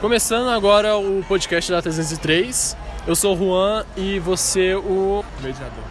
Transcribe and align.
Começando 0.00 0.48
agora 0.50 0.96
o 0.96 1.24
podcast 1.24 1.72
da 1.72 1.82
303. 1.82 2.76
Eu 3.06 3.16
sou 3.16 3.34
o 3.34 3.38
Juan 3.38 3.84
e 3.96 4.20
você 4.20 4.74
o 4.74 5.24
mediador. 5.40 5.84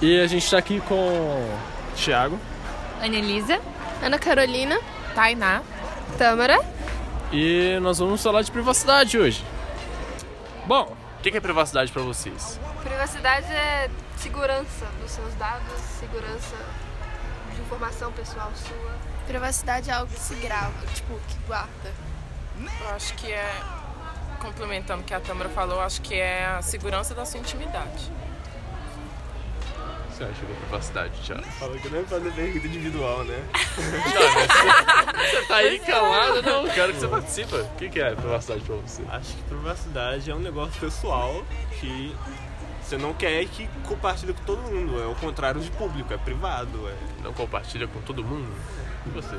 E 0.00 0.18
a 0.20 0.26
gente 0.26 0.44
está 0.44 0.56
aqui 0.58 0.80
com 0.80 1.46
Thiago 1.94 2.38
Anelisa, 3.00 3.60
Ana 4.02 4.18
Carolina, 4.18 4.78
Tainá. 5.14 5.62
Tâmara. 6.16 6.58
e 7.32 7.78
nós 7.80 7.98
vamos 7.98 8.22
falar 8.22 8.42
de 8.42 8.50
privacidade 8.50 9.18
hoje. 9.18 9.44
Bom, 10.66 10.94
o 11.18 11.22
que 11.22 11.30
que 11.30 11.36
é 11.36 11.40
privacidade 11.40 11.90
para 11.90 12.02
vocês? 12.02 12.60
Privacidade 12.82 13.50
é 13.52 13.90
segurança 14.16 14.86
dos 15.00 15.10
seus 15.10 15.34
dados, 15.34 15.80
segurança 15.98 16.56
de 17.54 17.60
informação 17.60 18.12
pessoal 18.12 18.50
sua. 18.54 18.92
Privacidade 19.26 19.90
é 19.90 19.92
algo 19.94 20.12
que 20.12 20.20
se 20.20 20.34
grava, 20.34 20.86
tipo, 20.94 21.14
que 21.28 21.36
guarda. 21.46 21.92
Eu 22.58 22.88
acho 22.90 23.14
que 23.14 23.32
é, 23.32 23.62
complementando 24.40 25.02
o 25.02 25.04
que 25.04 25.14
a 25.14 25.20
Tâmara 25.20 25.48
falou, 25.48 25.80
acho 25.80 26.02
que 26.02 26.14
é 26.14 26.44
a 26.46 26.62
segurança 26.62 27.14
da 27.14 27.24
sua 27.24 27.40
intimidade. 27.40 28.10
O 29.70 30.08
que 30.08 30.18
você 30.18 30.24
acha 30.24 30.42
da 30.42 30.54
privacidade, 30.60 31.20
Thiago? 31.22 31.42
Falou 31.42 31.76
que 31.78 31.88
não 31.88 32.00
é 32.00 32.02
fazer 32.04 32.32
pergunta 32.32 32.66
individual, 32.66 33.24
né? 33.24 33.42
Você 35.22 35.46
tá 35.46 35.56
aí 35.56 35.78
calado? 35.78 36.42
Não, 36.42 36.68
quero 36.68 36.92
que 36.92 36.98
você 36.98 37.08
participe. 37.08 37.54
O 37.54 37.68
que 37.76 37.88
que 37.88 38.00
é 38.00 38.14
privacidade 38.14 38.60
para 38.62 38.74
você? 38.76 39.02
Acho 39.08 39.34
que 39.34 39.42
privacidade 39.44 40.30
é 40.30 40.34
um 40.34 40.40
negócio 40.40 40.78
pessoal 40.80 41.44
que 41.80 42.14
você 42.82 42.98
não 42.98 43.14
quer 43.14 43.44
que 43.46 43.66
compartilhe 43.86 44.34
com 44.34 44.42
todo 44.44 44.60
mundo. 44.62 45.00
É 45.00 45.06
o 45.06 45.14
contrário 45.14 45.60
de 45.60 45.70
público, 45.70 46.12
é 46.12 46.18
privado. 46.18 46.88
É... 46.88 47.22
Não 47.22 47.32
compartilha 47.32 47.86
com 47.86 48.00
todo 48.02 48.22
mundo? 48.22 48.52
E 49.06 49.10
você? 49.10 49.36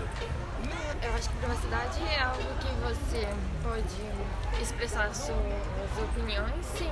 Eu 1.04 1.14
acho 1.16 1.30
que 1.30 1.36
privacidade 1.38 2.00
é 2.08 2.22
algo 2.22 2.44
que 2.60 2.72
você 2.82 3.28
pode 3.62 4.62
expressar 4.62 5.14
suas 5.14 6.00
opiniões 6.02 6.66
sem 6.78 6.90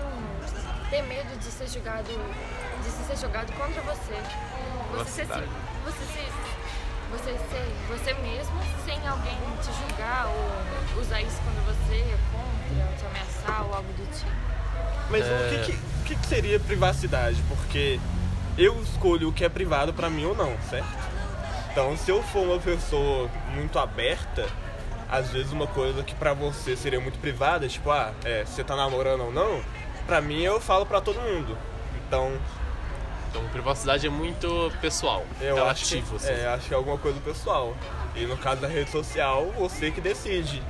ter 0.89 1.01
medo 1.03 1.37
de 1.39 1.45
ser 1.45 1.67
julgado, 1.69 2.09
de 2.09 2.89
se 2.89 3.03
ser 3.07 3.17
julgado 3.17 3.51
contra 3.53 3.81
você. 3.81 4.15
Você 4.97 5.25
ser, 5.25 5.47
você 5.85 6.05
ser, 6.13 6.31
você 7.11 7.31
ser 7.31 7.71
você 7.87 8.13
mesmo 8.15 8.59
sem 8.85 9.07
alguém 9.07 9.37
te 9.61 9.71
julgar 9.87 10.27
ou 10.27 11.01
usar 11.01 11.21
isso 11.21 11.39
quando 11.43 11.65
você 11.65 11.95
é 11.95 12.17
contra, 12.31 12.97
te 12.97 13.05
ameaçar 13.05 13.65
ou 13.65 13.73
algo 13.73 13.93
do 13.93 14.05
tipo. 14.13 14.31
Mas 15.09 15.25
É. 15.25 15.29
o, 15.29 15.49
que, 15.65 15.71
que, 15.71 15.77
o 15.77 16.03
que 16.05 16.15
que 16.15 16.25
seria 16.27 16.59
privacidade? 16.59 17.41
Porque 17.47 17.99
eu 18.57 18.81
escolho 18.81 19.29
o 19.29 19.33
que 19.33 19.45
é 19.45 19.49
privado 19.49 19.93
pra 19.93 20.09
mim 20.09 20.25
ou 20.25 20.35
não, 20.35 20.53
certo? 20.69 21.00
Então, 21.71 21.95
se 21.95 22.11
eu 22.11 22.21
for 22.21 22.43
uma 22.43 22.59
pessoa 22.59 23.29
muito 23.53 23.79
aberta, 23.79 24.45
às 25.09 25.29
vezes 25.29 25.51
uma 25.51 25.67
coisa 25.67 26.03
que 26.03 26.13
pra 26.13 26.33
você 26.33 26.75
seria 26.75 26.99
muito 26.99 27.17
privada, 27.19 27.67
tipo, 27.67 27.89
ah, 27.89 28.13
é, 28.25 28.43
você 28.45 28.63
tá 28.63 28.75
namorando 28.75 29.21
ou 29.25 29.31
não, 29.31 29.61
pra 30.05 30.19
mim 30.21 30.41
eu 30.41 30.59
falo 30.59 30.85
pra 30.85 30.99
todo 30.99 31.19
mundo. 31.21 31.57
Então, 32.07 32.37
Então, 33.29 33.41
privacidade 33.53 34.05
é 34.05 34.09
muito 34.09 34.69
pessoal, 34.81 35.25
eu 35.39 35.65
acho 35.65 35.85
que, 35.85 35.95
relativo. 35.95 36.15
assim. 36.17 36.31
é, 36.33 36.47
acho 36.47 36.67
que 36.67 36.73
é 36.73 36.77
alguma 36.77 36.97
coisa 36.97 37.17
pessoal. 37.21 37.73
E 38.13 38.25
no 38.25 38.35
caso 38.35 38.59
da 38.59 38.67
rede 38.67 38.89
social, 38.91 39.45
você 39.57 39.89
que 39.91 40.01
decide 40.01 40.61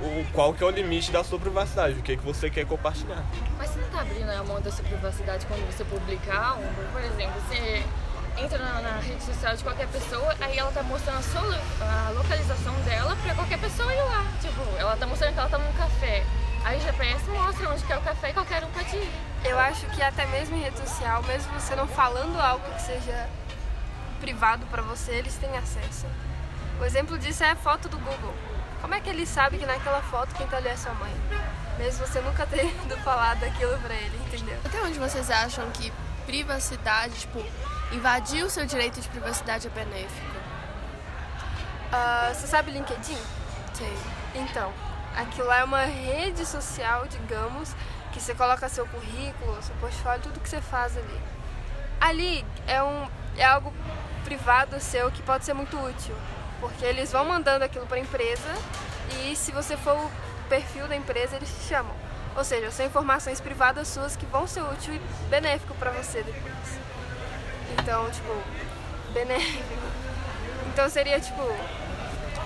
o, 0.00 0.24
qual 0.32 0.54
que 0.54 0.64
é 0.64 0.66
o 0.66 0.70
limite 0.70 1.10
da 1.12 1.22
sua 1.22 1.38
privacidade, 1.38 1.98
o 1.98 2.02
que, 2.02 2.16
que 2.16 2.24
você 2.24 2.48
quer 2.48 2.64
compartilhar. 2.64 3.22
Mas 3.58 3.68
você 3.68 3.80
não 3.80 3.88
tá 3.90 4.00
abrindo 4.00 4.30
a 4.30 4.42
mão 4.44 4.58
da 4.62 4.70
sua 4.72 4.84
privacidade 4.86 5.44
quando 5.44 5.60
você 5.70 5.84
publicar 5.84 6.52
algo? 6.52 6.64
Por 6.90 7.02
exemplo, 7.02 7.34
você 7.46 7.82
entra 8.42 8.58
na, 8.58 8.80
na 8.80 9.00
rede 9.00 9.22
social 9.22 9.56
de 9.56 9.62
qualquer 9.62 9.88
pessoa, 9.88 10.34
aí 10.40 10.58
ela 10.58 10.70
tá 10.70 10.82
mostrando 10.82 11.18
a, 11.18 11.22
sua, 11.22 11.60
a 11.80 12.10
localização 12.10 12.74
dela 12.80 13.16
pra 13.22 13.34
qualquer 13.34 13.58
pessoa 13.58 13.92
ir 13.92 14.02
lá. 14.02 14.24
Tipo, 14.40 14.62
ela 14.78 14.96
tá 14.96 15.06
mostrando 15.06 15.34
que 15.34 15.40
ela 15.40 15.48
tá 15.48 15.58
num 15.58 15.72
café. 15.72 16.24
Aí 16.64 16.78
o 16.78 16.80
GPS 16.80 17.30
mostra 17.30 17.70
onde 17.70 17.82
que 17.84 17.92
é 17.92 17.98
o 17.98 18.02
café 18.02 18.30
e 18.30 18.32
qualquer 18.32 18.64
um 18.64 18.70
pode 18.70 18.96
ir. 18.96 19.10
Eu 19.44 19.58
acho 19.58 19.86
que 19.86 20.02
até 20.02 20.26
mesmo 20.26 20.56
em 20.56 20.60
rede 20.60 20.78
social, 20.78 21.22
mesmo 21.22 21.52
você 21.58 21.74
não 21.74 21.86
falando 21.86 22.38
algo 22.40 22.64
que 22.74 22.82
seja 22.82 23.28
privado 24.20 24.66
pra 24.66 24.82
você, 24.82 25.12
eles 25.12 25.36
têm 25.36 25.56
acesso. 25.56 26.06
O 26.80 26.84
exemplo 26.84 27.18
disso 27.18 27.44
é 27.44 27.50
a 27.50 27.56
foto 27.56 27.88
do 27.88 27.98
Google. 27.98 28.34
Como 28.80 28.94
é 28.94 29.00
que 29.00 29.08
ele 29.08 29.26
sabe 29.26 29.58
que 29.58 29.66
naquela 29.66 30.00
foto 30.02 30.34
quem 30.34 30.46
tá 30.46 30.58
ali 30.58 30.68
é 30.68 30.76
sua 30.76 30.94
mãe? 30.94 31.12
Mesmo 31.78 32.06
você 32.06 32.20
nunca 32.20 32.46
tendo 32.50 32.96
falado 33.02 33.42
aquilo 33.44 33.76
pra 33.78 33.94
ele, 33.94 34.16
entendeu? 34.26 34.58
Até 34.64 34.80
onde 34.82 34.98
vocês 34.98 35.30
acham 35.30 35.68
que 35.70 35.92
privacidade, 36.26 37.20
tipo, 37.20 37.42
invadir 37.92 38.44
o 38.44 38.50
seu 38.50 38.66
direito 38.66 39.00
de 39.00 39.08
privacidade 39.08 39.66
é 39.66 39.70
benéfico? 39.70 40.38
Ah, 41.92 42.30
você 42.34 42.46
sabe 42.46 42.70
LinkedIn? 42.70 43.18
Sei. 43.74 43.96
Então, 44.34 44.72
aquilo 45.16 45.50
é 45.50 45.64
uma 45.64 45.84
rede 45.84 46.44
social, 46.44 47.06
digamos, 47.06 47.74
que 48.12 48.20
você 48.20 48.34
coloca 48.34 48.68
seu 48.68 48.86
currículo, 48.86 49.62
seu 49.62 49.74
portfólio, 49.76 50.20
tudo 50.22 50.40
que 50.40 50.48
você 50.48 50.60
faz 50.60 50.96
ali. 50.96 51.20
Ali 52.00 52.44
é, 52.66 52.82
um, 52.82 53.08
é 53.36 53.44
algo 53.44 53.72
privado 54.24 54.78
seu 54.80 55.10
que 55.10 55.22
pode 55.22 55.44
ser 55.44 55.54
muito 55.54 55.78
útil, 55.78 56.14
porque 56.60 56.84
eles 56.84 57.10
vão 57.10 57.24
mandando 57.24 57.64
aquilo 57.64 57.86
para 57.86 57.96
a 57.96 58.00
empresa 58.00 58.54
e 59.22 59.34
se 59.34 59.50
você 59.52 59.76
for 59.76 59.96
o 59.96 60.10
perfil 60.48 60.86
da 60.88 60.96
empresa, 60.96 61.36
eles 61.36 61.48
te 61.48 61.68
chamam. 61.68 61.94
Ou 62.36 62.44
seja, 62.44 62.70
são 62.70 62.86
informações 62.86 63.40
privadas 63.40 63.88
suas 63.88 64.16
que 64.16 64.26
vão 64.26 64.46
ser 64.46 64.62
útil 64.62 64.94
e 64.94 65.00
benéfico 65.28 65.74
para 65.74 65.90
você 65.90 66.22
depois. 66.22 66.87
Então, 67.78 68.10
tipo, 68.10 68.34
benéfico. 69.12 69.64
Então 70.72 70.88
seria 70.88 71.18
tipo 71.18 71.42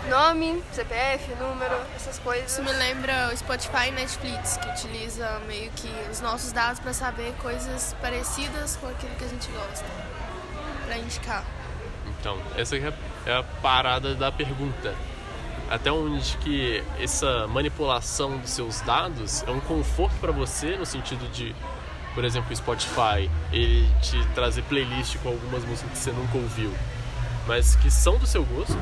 nome, 0.08 0.62
CPF, 0.72 1.34
número, 1.34 1.74
essas 1.94 2.18
coisas. 2.18 2.52
Isso 2.52 2.62
me 2.62 2.72
lembra 2.72 3.30
o 3.32 3.36
Spotify 3.36 3.88
e 3.88 3.90
Netflix, 3.92 4.56
que 4.56 4.68
utiliza 4.68 5.40
meio 5.46 5.70
que 5.72 5.90
os 6.10 6.20
nossos 6.20 6.52
dados 6.52 6.80
para 6.80 6.92
saber 6.92 7.34
coisas 7.42 7.94
parecidas 8.00 8.76
com 8.76 8.88
aquilo 8.88 9.14
que 9.16 9.24
a 9.24 9.28
gente 9.28 9.50
gosta. 9.50 9.84
Pra 10.86 10.98
indicar. 10.98 11.44
Então, 12.18 12.38
essa 12.56 12.76
aqui 12.76 12.86
é 12.86 12.92
é 13.26 13.34
a 13.34 13.42
parada 13.42 14.14
da 14.14 14.30
pergunta. 14.32 14.94
Até 15.70 15.90
onde 15.90 16.36
que 16.38 16.82
essa 17.00 17.46
manipulação 17.46 18.36
dos 18.38 18.50
seus 18.50 18.80
dados 18.82 19.42
é 19.46 19.50
um 19.50 19.60
conforto 19.60 20.14
para 20.20 20.32
você 20.32 20.76
no 20.76 20.84
sentido 20.84 21.30
de, 21.30 21.54
por 22.14 22.24
exemplo, 22.24 22.52
o 22.52 22.56
Spotify, 22.56 23.30
ele 23.52 23.88
te 24.00 24.24
trazer 24.34 24.62
playlist 24.62 25.16
com 25.18 25.30
algumas 25.30 25.64
músicas 25.64 25.92
que 25.92 25.98
você 25.98 26.12
nunca 26.12 26.36
ouviu, 26.36 26.72
mas 27.46 27.76
que 27.76 27.90
são 27.90 28.18
do 28.18 28.26
seu 28.26 28.44
gosto, 28.44 28.78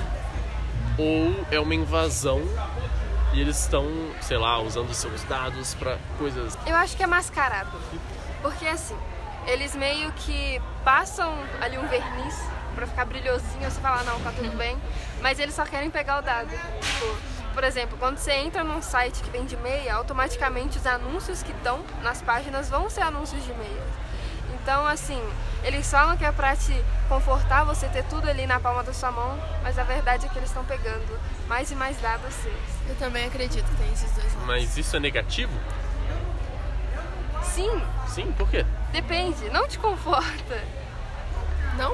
ou 0.99 1.35
é 1.51 1.59
uma 1.59 1.75
invasão 1.75 2.43
e 3.33 3.41
eles 3.41 3.59
estão, 3.61 3.87
sei 4.21 4.37
lá, 4.37 4.61
usando 4.61 4.93
seus 4.93 5.23
dados 5.25 5.75
para 5.75 5.99
coisas 6.19 6.59
Eu 6.67 6.75
acho 6.75 6.97
que 6.97 7.03
é 7.03 7.07
mascarado. 7.07 7.71
Porque 8.43 8.67
assim, 8.67 8.97
eles 9.47 9.75
meio 9.77 10.11
que 10.13 10.61
passam 10.85 11.33
ali 11.61 11.79
um 11.79 11.87
verniz 11.87 12.37
pra 12.75 12.87
ficar 12.87 13.05
brilhosinho, 13.05 13.71
você 13.71 13.81
fala, 13.81 14.03
não, 14.03 14.21
tá 14.21 14.33
tudo 14.33 14.57
bem. 14.57 14.77
Mas 15.21 15.39
eles 15.39 15.55
só 15.55 15.65
querem 15.65 15.91
pegar 15.91 16.19
o 16.19 16.23
dado. 16.23 16.49
Tipo, 16.49 17.17
por 17.55 17.65
exemplo, 17.65 17.97
quando 17.99 18.19
você 18.19 18.33
entra 18.33 18.63
num 18.65 18.81
site 18.83 19.23
que 19.23 19.31
vende 19.31 19.57
meia, 19.57 19.95
automaticamente 19.95 20.79
os 20.79 20.87
anúncios 20.87 21.43
que 21.43 21.53
estão 21.53 21.81
nas 22.03 22.23
páginas 22.23 22.69
vão 22.69 22.89
ser 22.89 23.03
anúncios 23.03 23.45
de 23.45 23.53
meia. 23.55 23.83
Então, 24.63 24.87
assim, 24.87 25.23
eles 25.65 25.91
falam 25.91 26.17
que 26.17 26.25
é 26.25 26.31
pra 26.33 26.55
te 26.55 26.75
confortar, 27.09 27.65
você 27.65 27.89
ter 27.89 28.05
tudo 28.05 28.29
ali 28.29 28.47
na 28.47 28.61
palma 28.61 28.83
da 28.83 28.93
sua 28.93 29.11
mão, 29.11 29.39
mas 29.63 29.79
a 29.79 29.83
verdade 29.85 30.27
é 30.27 30.29
que 30.29 30.39
eles 30.39 30.49
estão 30.51 30.65
pegando 30.65 31.19
mais 31.49 31.71
e 31.71 31.75
mais 31.75 31.99
dados 32.01 32.33
seus. 32.35 32.55
Eu 32.89 32.95
também 32.97 33.27
acredito 33.27 33.65
que 33.65 33.77
tem 33.77 33.93
esses 33.93 34.11
dois 34.13 34.27
lados. 34.35 34.47
Mas 34.47 34.77
isso 34.77 34.97
é 34.97 35.01
negativo? 35.01 35.53
Sim, 37.43 37.83
Sim, 38.07 38.33
por 38.33 38.49
quê? 38.49 38.65
depende, 38.93 39.49
não 39.51 39.67
te 39.67 39.79
conforta. 39.79 40.63
Não? 41.77 41.93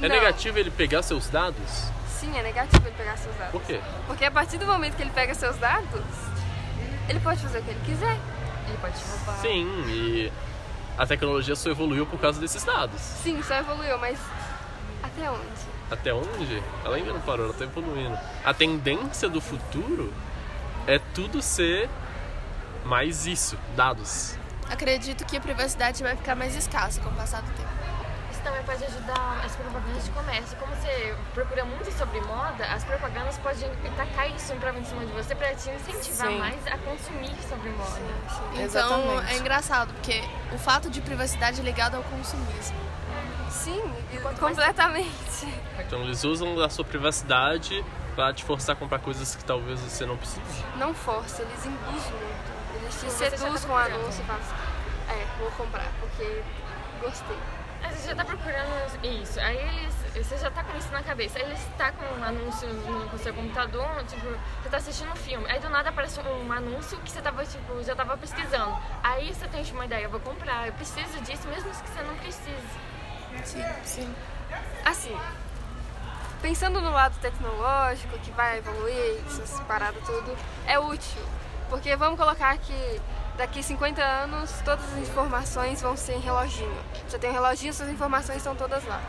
É 0.00 0.02
Não. 0.02 0.08
negativo 0.08 0.58
ele 0.58 0.70
pegar 0.70 1.02
seus 1.02 1.28
dados? 1.28 1.90
Sim, 2.18 2.36
é 2.36 2.42
negativo 2.42 2.86
ele 2.86 2.96
pegar 2.96 3.16
seus 3.16 3.36
dados. 3.36 3.52
Por 3.52 3.62
quê? 3.62 3.80
Porque 4.06 4.24
a 4.24 4.30
partir 4.30 4.58
do 4.58 4.66
momento 4.66 4.96
que 4.96 5.02
ele 5.02 5.10
pega 5.10 5.34
seus 5.34 5.56
dados, 5.56 6.02
ele 7.08 7.20
pode 7.20 7.40
fazer 7.40 7.58
o 7.58 7.62
que 7.62 7.70
ele 7.70 7.80
quiser. 7.84 8.18
Ele 8.66 8.78
pode 8.80 8.98
te 8.98 9.04
roubar. 9.08 9.36
Sim, 9.40 9.66
e 9.86 10.32
a 10.98 11.06
tecnologia 11.06 11.54
só 11.54 11.70
evoluiu 11.70 12.04
por 12.06 12.18
causa 12.18 12.40
desses 12.40 12.64
dados. 12.64 13.00
Sim, 13.00 13.40
só 13.42 13.54
evoluiu, 13.54 13.96
mas 13.98 14.18
até 15.02 15.30
onde? 15.30 15.78
Até 15.90 16.12
onde? 16.12 16.62
Ela 16.84 16.96
ainda 16.96 17.12
não 17.12 17.20
parou, 17.20 17.46
ela 17.46 17.54
tá 17.54 17.64
evoluindo. 17.64 18.18
A 18.44 18.52
tendência 18.52 19.28
do 19.28 19.40
futuro 19.40 20.12
é 20.86 20.98
tudo 20.98 21.40
ser 21.40 21.88
mais 22.84 23.26
isso, 23.26 23.56
dados. 23.76 24.36
Acredito 24.68 25.24
que 25.24 25.36
a 25.36 25.40
privacidade 25.40 26.02
vai 26.02 26.16
ficar 26.16 26.34
mais 26.34 26.54
escassa 26.56 27.00
com 27.00 27.08
o 27.08 27.12
passar 27.12 27.42
do 27.42 27.52
tempo. 27.52 27.67
Também 28.48 28.62
pode 28.62 28.82
ajudar 28.82 29.42
as 29.44 29.54
propagandas 29.56 30.04
de 30.04 30.10
comércio. 30.10 30.56
Como 30.56 30.74
você 30.74 31.14
procura 31.34 31.66
muito 31.66 31.92
sobre 31.92 32.18
moda, 32.22 32.64
as 32.64 32.82
propagandas 32.82 33.36
podem 33.36 33.70
tacar 33.94 34.30
isso 34.30 34.54
em 34.54 34.84
cima 34.84 35.04
de 35.04 35.12
você 35.12 35.34
para 35.34 35.54
te 35.54 35.68
incentivar 35.68 36.28
Sim. 36.28 36.38
mais 36.38 36.66
a 36.66 36.78
consumir 36.78 37.36
sobre 37.46 37.68
moda. 37.68 38.00
Então 38.54 38.64
Exatamente. 38.64 39.34
é 39.34 39.36
engraçado, 39.36 39.92
porque 39.92 40.24
o 40.50 40.56
fato 40.56 40.88
de 40.88 41.02
privacidade 41.02 41.60
é 41.60 41.62
ligado 41.62 41.96
ao 41.96 42.02
consumismo. 42.04 42.78
Sim, 43.50 43.82
completamente. 44.40 45.46
Então 45.80 46.00
eles 46.00 46.24
usam 46.24 46.56
da 46.56 46.70
sua 46.70 46.86
privacidade 46.86 47.84
pra 48.14 48.32
te 48.32 48.44
forçar 48.44 48.74
a 48.74 48.78
comprar 48.78 48.98
coisas 49.00 49.36
que 49.36 49.44
talvez 49.44 49.78
você 49.78 50.06
não 50.06 50.16
precise. 50.16 50.64
Não 50.76 50.94
força, 50.94 51.42
eles 51.42 51.66
induzem 51.66 52.12
muito. 52.12 52.76
Eles 52.76 52.94
te 52.94 53.10
já 53.10 53.30
seduzem 53.30 53.60
tá 53.60 53.68
com 53.68 53.74
o 53.74 53.76
anúncio 53.76 54.22
e 54.22 54.26
falam 54.26 54.40
assim, 54.40 55.20
é, 55.20 55.38
vou 55.38 55.50
comprar, 55.50 55.92
porque 56.00 56.42
gostei. 57.02 57.36
Aí 57.82 57.94
você 57.94 58.08
já 58.08 58.14
tá 58.14 58.24
procurando 58.24 59.04
isso. 59.04 59.40
Aí 59.40 59.56
eles. 59.56 59.98
Você 60.26 60.36
já 60.36 60.50
tá 60.50 60.64
com 60.64 60.76
isso 60.76 60.90
na 60.90 61.02
cabeça. 61.02 61.38
Aí 61.38 61.44
eles 61.44 61.60
tá 61.76 61.92
com 61.92 62.04
um 62.04 62.24
anúncio 62.24 62.68
no 62.68 62.98
no 63.06 63.18
seu 63.18 63.34
computador, 63.34 64.04
tipo, 64.04 64.26
você 64.62 64.68
tá 64.68 64.76
assistindo 64.76 65.10
um 65.10 65.16
filme. 65.16 65.50
Aí 65.50 65.58
do 65.60 65.68
nada 65.68 65.88
aparece 65.90 66.20
um 66.20 66.52
anúncio 66.52 66.98
que 66.98 67.10
você 67.10 67.20
tava, 67.20 67.44
tipo, 67.44 67.82
já 67.82 67.94
tava 67.94 68.16
pesquisando. 68.16 68.76
Aí 69.02 69.32
você 69.32 69.46
tem 69.48 69.62
tipo, 69.62 69.76
uma 69.76 69.84
ideia, 69.84 70.04
eu 70.04 70.10
vou 70.10 70.20
comprar, 70.20 70.66
eu 70.66 70.72
preciso 70.74 71.20
disso, 71.22 71.46
mesmo 71.48 71.70
que 71.70 71.88
você 71.88 72.02
não 72.02 72.14
precise. 72.16 72.78
Sim, 73.44 73.64
sim. 73.84 74.14
Assim, 74.84 75.16
pensando 76.40 76.80
no 76.80 76.90
lado 76.90 77.16
tecnológico, 77.20 78.18
que 78.20 78.30
vai 78.32 78.58
evoluir, 78.58 79.22
essas 79.26 79.60
paradas 79.60 80.02
tudo, 80.04 80.36
é 80.66 80.78
útil. 80.78 81.22
Porque 81.68 81.94
vamos 81.96 82.18
colocar 82.18 82.56
que 82.58 83.00
daqui 83.38 83.62
50 83.62 84.02
anos 84.02 84.50
todas 84.64 84.84
as 84.92 84.98
informações 84.98 85.80
vão 85.80 85.96
ser 85.96 86.14
em 86.14 86.20
reloginho. 86.20 86.76
Você 87.08 87.18
tem 87.18 87.30
um 87.30 87.32
reloginho, 87.32 87.72
suas 87.72 87.88
informações 87.88 88.38
estão 88.38 88.56
todas 88.56 88.84
lá. 88.84 89.00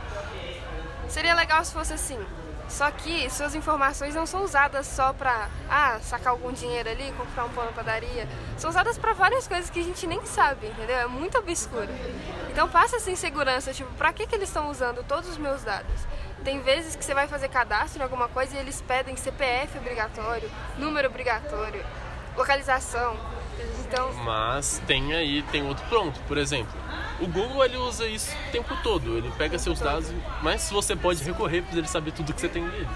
Seria 1.10 1.34
legal 1.34 1.66
se 1.66 1.74
fosse 1.74 1.94
assim. 1.94 2.24
Só 2.70 2.92
que 2.92 3.28
suas 3.31 3.56
informações 3.56 4.14
não 4.14 4.28
são 4.28 4.44
usadas 4.44 4.86
só 4.86 5.12
pra 5.12 5.50
ah, 5.68 6.00
sacar 6.04 6.31
algum 6.34 6.52
dinheiro 6.52 6.88
ali, 6.88 7.12
comprar 7.18 7.46
um 7.46 7.50
pão 7.50 7.66
na 7.66 7.72
padaria. 7.72 8.30
São 8.60 8.70
usadas 8.70 8.96
pra 9.00 9.14
várias 9.14 9.48
coisas 9.48 9.72
que 9.72 9.80
a 9.80 9.84
gente 9.84 10.06
nem 10.06 10.24
sabe, 10.24 10.68
entendeu? 10.68 10.96
É 10.96 11.08
muito 11.08 11.36
obscuro. 11.40 11.90
Então 12.52 12.70
passa 12.70 12.98
essa 12.98 13.10
insegurança, 13.10 13.74
tipo, 13.74 13.92
pra 13.94 14.14
que, 14.14 14.28
que 14.28 14.36
eles 14.36 14.50
estão 14.50 14.70
usando 14.70 15.04
todos 15.04 15.28
os 15.28 15.38
meus 15.40 15.64
dados? 15.64 16.00
Tem 16.44 16.62
vezes 16.62 16.96
que 16.96 17.04
você 17.04 17.16
vai 17.16 17.28
fazer 17.28 17.50
cadastro 17.50 18.00
em 18.00 18.04
alguma 18.04 18.28
coisa 18.28 18.56
e 18.56 18.60
eles 18.60 18.80
pedem 18.88 19.16
CPF 19.16 19.80
obrigatório, 19.80 20.50
número 20.78 21.08
obrigatório, 21.08 21.84
localização. 22.38 23.18
Então, 23.88 24.13
Mas 24.23 24.81
tem 24.85 25.13
aí, 25.13 25.41
tem 25.51 25.63
outro 25.63 25.83
pronto. 25.88 26.19
Por 26.27 26.38
exemplo, 26.38 26.73
o 27.19 27.27
Google 27.27 27.65
ele 27.65 27.77
usa 27.77 28.07
isso 28.07 28.35
o 28.47 28.51
tempo 28.51 28.75
todo. 28.83 29.17
Ele 29.17 29.31
pega 29.38 29.57
seus 29.57 29.79
dados, 29.79 30.11
mas 30.41 30.69
você 30.69 30.95
pode 30.95 31.23
recorrer 31.23 31.63
para 31.63 31.77
ele 31.77 31.88
saber 31.88 32.11
tudo 32.11 32.33
que 32.33 32.41
você 32.41 32.50
tem 32.50 32.63
nele. 32.63 32.88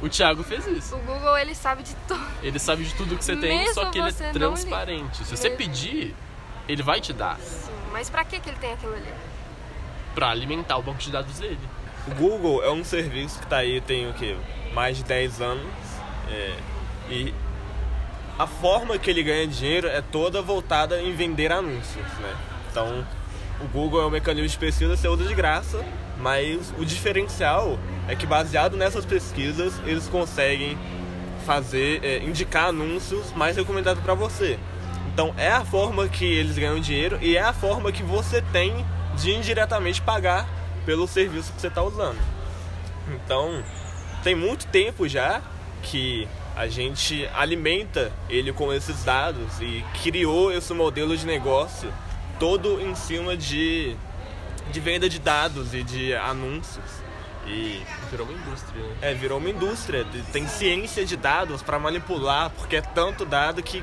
O 0.00 0.08
Thiago 0.08 0.42
fez 0.42 0.66
isso. 0.66 0.96
o 0.96 0.98
Google 0.98 1.38
ele 1.38 1.54
sabe 1.54 1.82
de 1.82 1.94
tudo. 2.08 2.26
Ele 2.42 2.58
sabe 2.58 2.84
de 2.84 2.94
tudo 2.94 3.16
que 3.16 3.24
você 3.24 3.36
tem, 3.36 3.58
Mesmo 3.58 3.74
só 3.74 3.90
que 3.90 3.98
ele 3.98 4.08
é 4.08 4.32
transparente. 4.32 5.24
Se 5.24 5.36
você 5.36 5.50
pedir, 5.50 6.14
ele 6.68 6.82
vai 6.82 7.00
te 7.00 7.12
dar 7.12 7.38
Sim, 7.38 7.70
mas 7.92 8.10
pra 8.10 8.24
que, 8.24 8.40
que 8.40 8.48
ele 8.48 8.58
tem 8.58 8.72
aquilo 8.72 8.94
ali? 8.94 9.12
para 10.14 10.28
alimentar 10.30 10.76
o 10.76 10.82
banco 10.82 10.98
de 10.98 11.10
dados 11.10 11.38
dele. 11.38 11.58
O 12.06 12.14
Google 12.14 12.62
é 12.62 12.70
um 12.70 12.84
serviço 12.84 13.38
que 13.40 13.46
tá 13.46 13.58
aí 13.58 13.80
tem 13.80 14.08
o 14.10 14.12
quê? 14.12 14.36
Mais 14.74 14.96
de 14.96 15.04
10 15.04 15.40
anos. 15.40 15.66
é, 16.30 16.56
e 17.08 17.34
a 18.38 18.46
forma 18.46 18.98
que 18.98 19.10
ele 19.10 19.22
ganha 19.22 19.46
dinheiro 19.46 19.86
é 19.86 20.00
toda 20.00 20.40
voltada 20.40 21.00
em 21.00 21.12
vender 21.14 21.52
anúncios, 21.52 22.06
né? 22.20 22.36
Então, 22.70 23.06
o 23.60 23.68
Google 23.68 24.02
é 24.02 24.06
um 24.06 24.10
mecanismo 24.10 24.48
de 24.48 24.58
pesquisa, 24.58 24.96
você 24.96 25.06
usa 25.06 25.24
de 25.24 25.34
graça, 25.34 25.84
mas 26.18 26.72
o 26.78 26.84
diferencial 26.84 27.78
é 28.08 28.16
que 28.16 28.26
baseado 28.26 28.76
nessas 28.76 29.04
pesquisas, 29.04 29.74
eles 29.86 30.08
conseguem 30.08 30.78
fazer, 31.44 32.02
é, 32.04 32.18
indicar 32.18 32.66
anúncios 32.66 33.32
mais 33.32 33.56
recomendados 33.56 34.02
para 34.02 34.14
você. 34.14 34.58
Então, 35.12 35.34
é 35.36 35.50
a 35.50 35.64
forma 35.64 36.08
que 36.08 36.24
eles 36.24 36.56
ganham 36.56 36.80
dinheiro 36.80 37.18
e 37.20 37.36
é 37.36 37.42
a 37.42 37.52
forma 37.52 37.92
que 37.92 38.02
você 38.02 38.40
tem 38.40 38.84
de 39.16 39.30
indiretamente 39.32 40.00
pagar 40.00 40.48
pelo 40.86 41.06
serviço 41.06 41.52
que 41.52 41.60
você 41.60 41.66
está 41.66 41.82
usando. 41.82 42.18
Então, 43.08 43.62
tem 44.22 44.34
muito 44.34 44.66
tempo 44.68 45.06
já 45.06 45.42
que 45.82 46.26
a 46.56 46.68
gente 46.68 47.26
alimenta 47.34 48.12
ele 48.28 48.52
com 48.52 48.72
esses 48.72 49.02
dados 49.04 49.60
e 49.60 49.84
criou 50.02 50.52
esse 50.52 50.72
modelo 50.74 51.16
de 51.16 51.26
negócio 51.26 51.92
todo 52.38 52.80
em 52.80 52.94
cima 52.94 53.36
de, 53.36 53.96
de 54.70 54.80
venda 54.80 55.08
de 55.08 55.18
dados 55.18 55.72
e 55.74 55.82
de 55.82 56.14
anúncios. 56.14 56.84
E 57.46 57.82
Virou 58.10 58.26
uma 58.26 58.36
indústria, 58.38 58.82
né? 58.82 58.96
é, 59.02 59.14
virou 59.14 59.38
uma 59.38 59.50
indústria. 59.50 60.06
Tem 60.32 60.46
ciência 60.46 61.04
de 61.04 61.16
dados 61.16 61.62
para 61.62 61.78
manipular, 61.78 62.50
porque 62.50 62.76
é 62.76 62.80
tanto 62.80 63.24
dado 63.24 63.62
que. 63.62 63.82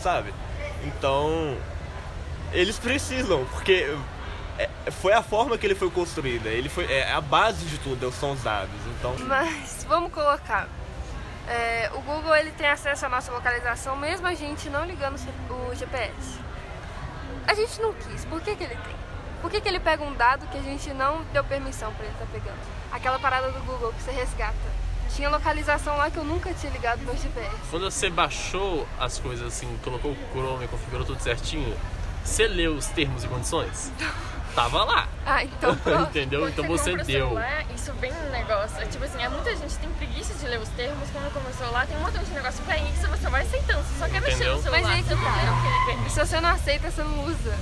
Sabe? 0.00 0.34
Então. 0.84 1.56
Eles 2.52 2.78
precisam, 2.78 3.44
porque 3.52 3.94
é- 4.58 4.68
foi 4.90 5.12
a 5.12 5.22
forma 5.22 5.56
que 5.56 5.66
ele 5.66 5.74
foi 5.74 5.90
construída. 5.90 6.48
Ele 6.48 6.68
foi, 6.68 6.84
é 6.90 7.12
a 7.12 7.20
base 7.20 7.64
de 7.66 7.78
tudo, 7.78 8.10
são 8.12 8.32
os 8.32 8.42
dados. 8.42 8.70
Então. 8.98 9.14
Mas 9.26 9.86
vamos 9.88 10.12
colocar. 10.12 10.68
É, 11.48 11.90
o 11.94 12.00
Google 12.02 12.36
ele 12.36 12.50
tem 12.52 12.68
acesso 12.68 13.06
à 13.06 13.08
nossa 13.08 13.32
localização, 13.32 13.96
mesmo 13.96 14.26
a 14.26 14.34
gente 14.34 14.68
não 14.68 14.84
ligando 14.84 15.16
o 15.16 15.74
GPS. 15.74 16.38
A 17.46 17.54
gente 17.54 17.80
não 17.80 17.94
quis. 17.94 18.24
Por 18.26 18.42
que, 18.42 18.54
que 18.54 18.64
ele 18.64 18.76
tem? 18.76 18.96
Por 19.40 19.50
que, 19.50 19.60
que 19.60 19.68
ele 19.68 19.80
pega 19.80 20.04
um 20.04 20.12
dado 20.12 20.46
que 20.48 20.58
a 20.58 20.62
gente 20.62 20.92
não 20.92 21.22
deu 21.32 21.42
permissão 21.42 21.92
para 21.94 22.04
ele 22.04 22.12
estar 22.12 22.26
pegando? 22.26 22.58
Aquela 22.92 23.18
parada 23.18 23.50
do 23.50 23.60
Google 23.60 23.92
que 23.94 24.02
você 24.02 24.10
resgata. 24.10 24.56
Tinha 25.14 25.30
localização 25.30 25.96
lá 25.96 26.10
que 26.10 26.18
eu 26.18 26.24
nunca 26.24 26.52
tinha 26.52 26.70
ligado 26.70 27.00
no 27.00 27.16
GPS. 27.16 27.56
Quando 27.70 27.90
você 27.90 28.10
baixou 28.10 28.86
as 29.00 29.18
coisas 29.18 29.46
assim, 29.46 29.78
colocou 29.82 30.12
o 30.12 30.16
Chrome, 30.32 30.68
configurou 30.68 31.06
tudo 31.06 31.22
certinho, 31.22 31.74
você 32.22 32.46
leu 32.46 32.74
os 32.74 32.88
termos 32.88 33.24
e 33.24 33.28
condições? 33.28 33.90
Tava 34.58 34.84
lá. 34.84 35.08
Ah, 35.24 35.44
então 35.44 35.76
pronto. 35.78 36.08
Entendeu? 36.10 36.48
Então 36.48 36.66
você 36.66 36.96
deu. 36.96 37.28
Celular, 37.28 37.64
isso 37.72 37.92
vem 38.00 38.12
no 38.12 38.30
negócio. 38.30 38.82
É, 38.82 38.86
Tipo 38.86 39.04
assim, 39.04 39.22
é, 39.22 39.28
muita 39.28 39.54
gente 39.54 39.76
tem 39.78 39.88
preguiça 39.90 40.34
de 40.34 40.46
ler 40.46 40.58
os 40.58 40.68
termos. 40.70 41.08
Quando 41.10 41.26
o 41.26 41.54
celular, 41.54 41.86
tem 41.86 41.96
um 41.96 42.00
montão 42.00 42.22
de 42.22 42.30
negócio 42.32 42.64
pra 42.64 42.76
isso. 42.76 43.06
Você 43.08 43.28
vai 43.28 43.42
aceitando. 43.42 43.82
Você 43.84 43.98
só 43.98 44.08
quer 44.08 44.20
mexer 44.20 44.34
Entendeu? 44.34 44.56
no 44.56 44.62
celular. 44.62 44.82
Mas 44.82 44.90
aí 44.90 45.02
que 45.04 45.08
tá. 45.10 46.04
que. 46.04 46.10
Se 46.10 46.18
você 46.26 46.40
não 46.40 46.48
aceita, 46.48 46.90
você 46.90 47.02
não 47.04 47.24
usa. 47.24 47.58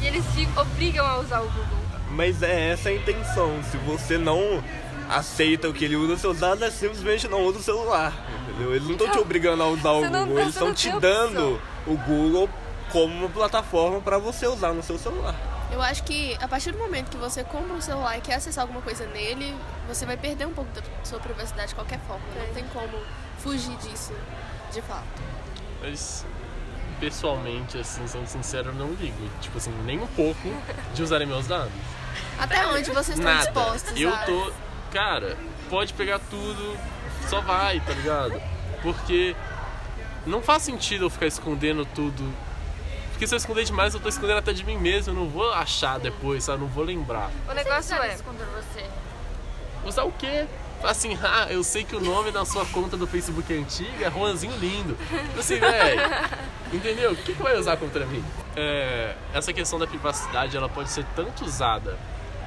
E 0.00 0.06
eles 0.06 0.24
te 0.34 0.48
obrigam 0.56 1.06
a 1.06 1.18
usar 1.18 1.40
o 1.40 1.44
Google. 1.50 1.78
Mas 2.10 2.42
é 2.42 2.70
essa 2.70 2.88
a 2.88 2.94
intenção. 2.94 3.62
Se 3.70 3.76
você 3.78 4.16
não 4.16 4.62
aceita 5.10 5.68
o 5.68 5.74
que 5.74 5.84
ele 5.84 5.96
usa 5.96 6.16
seus 6.16 6.40
dados, 6.40 6.62
é 6.62 6.70
simplesmente 6.70 7.28
não 7.28 7.42
usa 7.44 7.58
o 7.58 7.62
celular. 7.62 8.14
Entendeu? 8.48 8.74
Eles 8.74 8.86
não 8.86 8.92
estão 8.92 9.10
te 9.10 9.18
obrigando 9.18 9.62
a 9.62 9.66
usar 9.68 9.90
o 9.90 10.00
Google, 10.00 10.38
eles 10.38 10.54
você 10.54 10.60
não 10.60 10.72
estão 10.72 10.74
te 10.74 11.00
dando 11.00 11.60
o 11.86 11.96
Google 11.96 12.48
como 12.90 13.14
uma 13.14 13.28
plataforma 13.28 14.00
para 14.00 14.18
você 14.18 14.46
usar 14.46 14.72
no 14.72 14.82
seu 14.82 14.98
celular. 14.98 15.34
Eu 15.78 15.82
acho 15.84 16.02
que 16.02 16.36
a 16.40 16.48
partir 16.48 16.72
do 16.72 16.78
momento 16.78 17.08
que 17.08 17.16
você 17.16 17.44
compra 17.44 17.72
um 17.72 17.80
celular 17.80 18.18
e 18.18 18.20
quer 18.20 18.34
acessar 18.34 18.62
alguma 18.62 18.82
coisa 18.82 19.06
nele, 19.06 19.56
você 19.86 20.04
vai 20.04 20.16
perder 20.16 20.44
um 20.44 20.52
pouco 20.52 20.68
da 20.72 20.82
sua 21.04 21.20
privacidade 21.20 21.68
de 21.68 21.76
qualquer 21.76 22.00
forma. 22.00 22.24
Não 22.36 22.52
tem 22.52 22.64
como 22.72 23.00
fugir 23.38 23.76
disso, 23.76 24.12
de 24.72 24.82
fato. 24.82 25.06
Mas, 25.80 26.26
pessoalmente, 26.98 27.78
assim, 27.78 28.04
sendo 28.08 28.26
sincero, 28.26 28.70
eu 28.70 28.74
não 28.74 28.92
ligo. 28.94 29.30
Tipo 29.40 29.58
assim, 29.58 29.70
nem 29.84 30.00
um 30.00 30.06
pouco 30.08 30.52
de 30.94 31.00
usarem 31.00 31.28
meus 31.28 31.46
dados. 31.46 31.70
Até 32.36 32.66
onde 32.66 32.90
vocês 32.90 33.16
estão 33.16 33.32
Nada. 33.32 33.44
dispostos 33.44 33.92
Eu 34.00 34.12
a... 34.12 34.18
tô. 34.24 34.52
Cara, 34.90 35.36
pode 35.70 35.94
pegar 35.94 36.18
tudo, 36.28 36.76
só 37.28 37.40
vai, 37.40 37.78
tá 37.78 37.92
ligado? 37.92 38.42
Porque 38.82 39.36
não 40.26 40.42
faz 40.42 40.64
sentido 40.64 41.04
eu 41.04 41.10
ficar 41.10 41.28
escondendo 41.28 41.86
tudo. 41.94 42.34
Porque 43.18 43.26
se 43.26 43.34
eu 43.34 43.38
esconder 43.38 43.64
demais, 43.64 43.92
eu 43.94 43.98
tô 43.98 44.08
escondendo 44.08 44.38
até 44.38 44.52
de 44.52 44.64
mim 44.64 44.78
mesmo. 44.78 45.10
Eu 45.10 45.16
não 45.16 45.28
vou 45.28 45.52
achar 45.52 45.98
depois, 45.98 46.44
sabe? 46.44 46.58
Eu 46.58 46.68
não 46.68 46.68
vou 46.68 46.84
lembrar. 46.84 47.32
O 47.50 47.52
negócio 47.52 47.82
Você 47.82 47.94
é. 47.94 48.14
isso 48.14 48.22
contra 48.22 48.46
você. 48.46 48.86
Usar 49.84 50.04
o 50.04 50.12
quê? 50.12 50.46
Assim, 50.84 51.18
ah, 51.20 51.48
eu 51.50 51.64
sei 51.64 51.82
que 51.82 51.96
o 51.96 52.00
nome 52.00 52.30
da 52.30 52.44
sua 52.44 52.64
conta 52.66 52.96
do 52.96 53.08
Facebook 53.08 53.52
é 53.52 53.56
antiga 53.58 54.06
é 54.06 54.08
Juanzinho 54.08 54.56
Lindo. 54.58 54.96
Assim, 55.36 55.58
velho. 55.58 56.00
Entendeu? 56.72 57.10
O 57.10 57.16
que, 57.16 57.34
que 57.34 57.42
vai 57.42 57.58
usar 57.58 57.76
contra 57.76 58.06
mim? 58.06 58.24
É, 58.54 59.16
essa 59.34 59.52
questão 59.52 59.80
da 59.80 59.86
privacidade, 59.88 60.56
ela 60.56 60.68
pode 60.68 60.88
ser 60.88 61.04
tanto 61.16 61.44
usada 61.44 61.98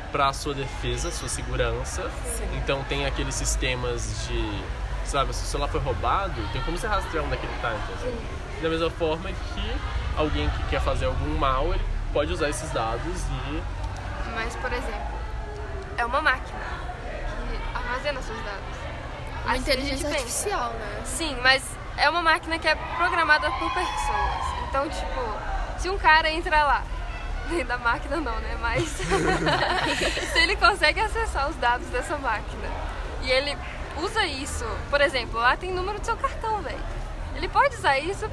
para 0.10 0.32
sua 0.32 0.54
defesa, 0.54 1.12
sua 1.12 1.28
segurança. 1.28 2.10
Então 2.56 2.82
tem 2.86 3.06
aqueles 3.06 3.36
sistemas 3.36 4.26
de, 4.26 4.64
sabe, 5.04 5.36
se 5.36 5.44
o 5.44 5.48
celular 5.48 5.68
foi 5.68 5.82
roubado, 5.82 6.42
tem 6.54 6.62
como 6.62 6.78
você 6.78 6.88
rastrear 6.88 7.26
onde 7.26 7.34
é 7.34 7.38
que 7.38 7.46
ele 7.46 7.60
tá, 7.62 7.76
entendeu? 7.76 8.22
Da 8.62 8.70
mesma 8.70 8.90
forma 8.90 9.30
que 9.30 10.01
alguém 10.22 10.50
que 10.50 10.64
quer 10.70 10.82
fazer 10.82 11.06
algum 11.06 11.38
mal, 11.38 11.74
ele 11.74 11.84
pode 12.14 12.32
usar 12.32 12.50
esses 12.50 12.70
dados 12.72 13.22
e 13.50 13.64
Mas, 14.34 14.56
por 14.56 14.72
exemplo, 14.72 15.20
é 15.98 16.06
uma 16.06 16.22
máquina 16.22 16.60
que 17.50 17.78
armazena 17.78 18.22
seus 18.22 18.40
dados. 18.44 18.82
Uma 19.44 19.54
Assim 19.54 19.62
inteligência 19.62 20.10
artificial, 20.10 20.74
né? 20.74 21.02
Sim, 21.04 21.36
mas 21.42 21.64
é 21.98 22.10
uma 22.10 22.22
máquina 22.22 22.60
que 22.60 22.68
é 22.68 22.76
programada 22.98 23.50
por 23.52 23.74
pessoas. 23.74 24.68
Então, 24.70 24.88
tipo, 24.90 25.80
se 25.80 25.90
um 25.90 25.98
cara 25.98 26.30
entra 26.30 26.64
lá, 26.64 26.84
da 27.68 27.78
máquina 27.78 28.18
não, 28.18 28.40
né? 28.40 28.58
Mas 28.62 28.84
se 30.32 30.40
ele 30.40 30.56
consegue 30.56 31.00
acessar 31.00 31.50
os 31.50 31.56
dados 31.56 31.88
dessa 31.88 32.18
máquina 32.18 32.70
e 33.24 33.32
ele 33.32 33.58
usa 33.98 34.26
isso, 34.26 34.66
por 34.90 35.02
exemplo, 35.02 35.40
lá 35.40 35.58
tem 35.58 35.72
número 35.72 36.00
do 36.00 36.06
seu 36.06 36.16
cartão, 36.16 36.62
velho. 36.62 36.80
Ele 37.36 37.48
pode 37.48 37.76
usar 37.76 37.98
isso 37.98 38.30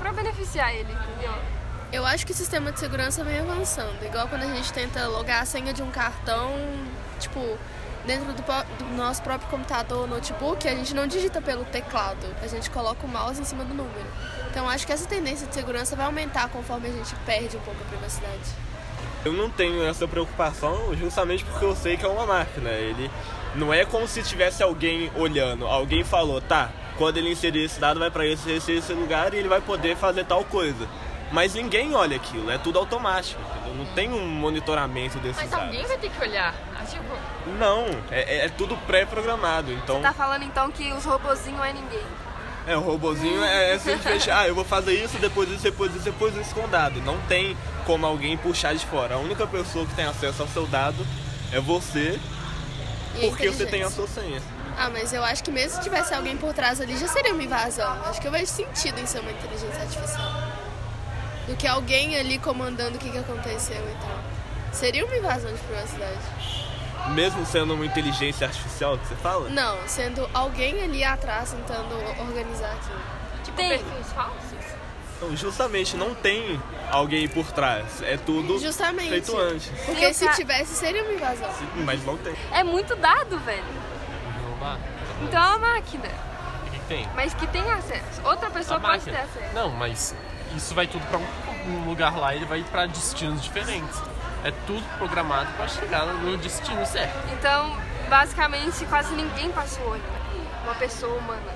pra 0.00 0.12
beneficiar 0.12 0.74
ele, 0.74 0.92
entendeu? 0.92 1.34
Eu 1.92 2.06
acho 2.06 2.24
que 2.24 2.32
o 2.32 2.34
sistema 2.34 2.72
de 2.72 2.80
segurança 2.80 3.22
vem 3.22 3.38
avançando. 3.38 4.02
Igual 4.04 4.28
quando 4.28 4.42
a 4.42 4.54
gente 4.54 4.72
tenta 4.72 5.06
logar 5.08 5.42
a 5.42 5.44
senha 5.44 5.72
de 5.72 5.82
um 5.82 5.90
cartão, 5.90 6.54
tipo, 7.18 7.58
dentro 8.06 8.32
do, 8.32 8.42
do 8.42 8.96
nosso 8.96 9.22
próprio 9.22 9.48
computador 9.50 10.00
ou 10.00 10.06
notebook, 10.06 10.66
a 10.66 10.74
gente 10.74 10.94
não 10.94 11.06
digita 11.06 11.40
pelo 11.42 11.64
teclado, 11.64 12.26
a 12.42 12.46
gente 12.46 12.70
coloca 12.70 13.04
o 13.04 13.08
mouse 13.08 13.40
em 13.40 13.44
cima 13.44 13.64
do 13.64 13.74
número. 13.74 14.06
Então 14.50 14.68
acho 14.68 14.86
que 14.86 14.92
essa 14.92 15.06
tendência 15.06 15.46
de 15.46 15.54
segurança 15.54 15.94
vai 15.94 16.06
aumentar 16.06 16.48
conforme 16.48 16.88
a 16.88 16.92
gente 16.92 17.14
perde 17.26 17.56
um 17.56 17.60
pouco 17.60 17.80
a 17.82 17.88
privacidade. 17.88 18.50
Eu 19.24 19.32
não 19.32 19.50
tenho 19.50 19.84
essa 19.84 20.08
preocupação 20.08 20.94
justamente 20.96 21.44
porque 21.44 21.64
eu 21.64 21.76
sei 21.76 21.96
que 21.96 22.04
é 22.04 22.08
uma 22.08 22.24
máquina. 22.24 22.70
Ele 22.70 23.10
não 23.54 23.72
é 23.72 23.84
como 23.84 24.08
se 24.08 24.22
tivesse 24.22 24.62
alguém 24.62 25.10
olhando. 25.14 25.66
Alguém 25.66 26.02
falou, 26.02 26.40
tá, 26.40 26.70
quando 27.00 27.16
ele 27.16 27.30
inserir 27.30 27.64
esse 27.64 27.80
dado 27.80 27.98
vai 27.98 28.10
para 28.10 28.26
esse, 28.26 28.50
esse, 28.52 28.72
esse 28.72 28.92
lugar 28.92 29.32
e 29.32 29.38
ele 29.38 29.48
vai 29.48 29.62
poder 29.62 29.96
fazer 29.96 30.26
tal 30.26 30.44
coisa. 30.44 30.86
Mas 31.32 31.54
ninguém 31.54 31.94
olha 31.94 32.14
aquilo, 32.16 32.50
é 32.50 32.58
tudo 32.58 32.78
automático. 32.78 33.40
entendeu? 33.40 33.74
Não 33.74 33.86
tem 33.94 34.12
um 34.12 34.26
monitoramento 34.26 35.18
desses 35.18 35.40
Mas 35.40 35.50
dados. 35.50 35.64
alguém 35.66 35.86
vai 35.86 35.96
ter 35.96 36.10
que 36.10 36.22
olhar. 36.22 36.54
Ah, 36.78 36.84
Tipo, 36.84 37.16
Não, 37.58 37.86
é, 38.10 38.20
é- 38.20 38.44
é 38.44 38.48
tudo 38.50 38.76
pré-programado. 38.86 39.72
Então, 39.72 40.02
Tá 40.02 40.12
falando 40.12 40.42
então 40.42 40.70
que 40.70 40.92
os 40.92 41.04
robozinhos 41.06 41.64
é 41.64 41.72
ninguém. 41.72 42.02
é, 42.66 42.76
o 42.76 42.80
robozinho 42.80 43.42
é, 43.42 43.72
é 43.74 43.78
simplesmente, 43.78 44.30
ah, 44.30 44.46
eu 44.46 44.54
vou 44.54 44.64
fazer 44.64 44.92
isso, 45.02 45.16
depois 45.18 45.48
isso, 45.50 45.62
depois 45.62 45.94
isso, 45.94 46.04
depois 46.04 46.36
isso 46.36 46.54
com 46.54 46.68
dado. 46.68 47.00
Não 47.00 47.16
tem 47.28 47.56
como 47.86 48.04
alguém 48.04 48.36
puxar 48.36 48.74
de 48.74 48.84
fora. 48.84 49.14
A 49.14 49.18
única 49.18 49.46
pessoa 49.46 49.86
que 49.86 49.94
tem 49.94 50.04
acesso 50.04 50.42
ao 50.42 50.48
seu 50.48 50.66
dado 50.66 51.06
é 51.52 51.60
você, 51.60 52.18
E 53.16 53.28
porque 53.28 53.48
você 53.50 53.64
tem 53.66 53.82
a 53.84 53.90
sua 53.90 54.06
senha. 54.06 54.42
Ah, 54.76 54.90
mas 54.90 55.12
eu 55.12 55.22
acho 55.24 55.42
que 55.44 55.50
mesmo 55.50 55.76
se 55.76 55.82
tivesse 55.82 56.14
alguém 56.14 56.36
por 56.36 56.52
trás 56.54 56.80
ali, 56.80 56.96
já 56.96 57.06
seria 57.08 57.32
uma 57.34 57.42
invasão. 57.42 57.90
Acho 58.06 58.20
que 58.20 58.26
eu 58.26 58.32
vejo 58.32 58.46
sentido 58.46 58.98
em 58.98 59.06
ser 59.06 59.20
uma 59.20 59.30
inteligência 59.30 59.82
artificial. 59.82 60.32
Do 61.46 61.56
que 61.56 61.66
alguém 61.66 62.16
ali 62.16 62.38
comandando 62.38 62.96
o 62.96 62.98
que, 62.98 63.10
que 63.10 63.18
aconteceu 63.18 63.76
e 63.76 63.94
tal. 64.00 64.18
Seria 64.72 65.04
uma 65.04 65.16
invasão 65.16 65.52
de 65.52 65.58
privacidade. 65.60 66.18
Mesmo 67.14 67.44
sendo 67.46 67.74
uma 67.74 67.84
inteligência 67.84 68.46
artificial 68.46 68.96
que 68.98 69.06
você 69.08 69.16
fala? 69.16 69.48
Não, 69.48 69.76
sendo 69.88 70.28
alguém 70.32 70.82
ali 70.82 71.02
atrás 71.02 71.50
tentando 71.52 71.94
organizar 72.20 72.72
aquilo. 72.72 73.00
tipo 73.44 73.56
Tem. 73.56 73.68
perfis 73.70 74.12
falsos. 74.12 74.80
Então, 75.16 75.36
justamente 75.36 75.96
não 75.96 76.14
tem 76.14 76.58
alguém 76.90 77.28
por 77.28 77.52
trás. 77.52 78.00
É 78.02 78.16
tudo 78.16 78.58
Justamente. 78.58 79.10
feito 79.10 79.36
antes. 79.36 79.70
Porque 79.84 80.14
se 80.14 80.26
tivesse, 80.34 80.74
seria 80.74 81.02
uma 81.02 81.12
invasão. 81.12 81.50
Mas 81.84 82.02
não 82.06 82.16
tem. 82.16 82.34
É 82.52 82.64
muito 82.64 82.96
dado, 82.96 83.38
velho. 83.40 83.62
Então 85.22 85.42
é 85.42 85.56
uma 85.56 85.58
máquina. 85.74 86.08
O 86.08 86.70
que, 86.70 86.78
que 86.78 86.84
tem? 86.86 87.08
Mas 87.14 87.34
que 87.34 87.46
tem 87.46 87.70
acesso. 87.72 88.20
Outra 88.24 88.50
pessoa 88.50 88.78
A 88.78 88.80
pode 88.80 89.04
ter 89.04 89.12
máquina. 89.12 89.30
acesso. 89.30 89.54
Não, 89.54 89.70
mas 89.70 90.14
isso 90.56 90.74
vai 90.74 90.86
tudo 90.86 91.04
pra 91.06 91.18
um, 91.18 91.84
lugar 91.88 92.16
lá, 92.16 92.34
ele 92.34 92.44
vai 92.44 92.62
pra 92.64 92.86
destinos 92.86 93.42
diferentes. 93.42 94.00
É 94.44 94.50
tudo 94.66 94.82
programado 94.96 95.52
pra 95.52 95.68
chegar 95.68 96.06
no 96.06 96.36
destino 96.38 96.84
certo. 96.86 97.14
Então, 97.32 97.76
basicamente, 98.08 98.84
quase 98.86 99.14
ninguém 99.14 99.50
passa 99.50 99.80
o 99.82 99.90
olho. 99.90 100.02
Uma 100.64 100.74
pessoa 100.74 101.18
humana. 101.18 101.52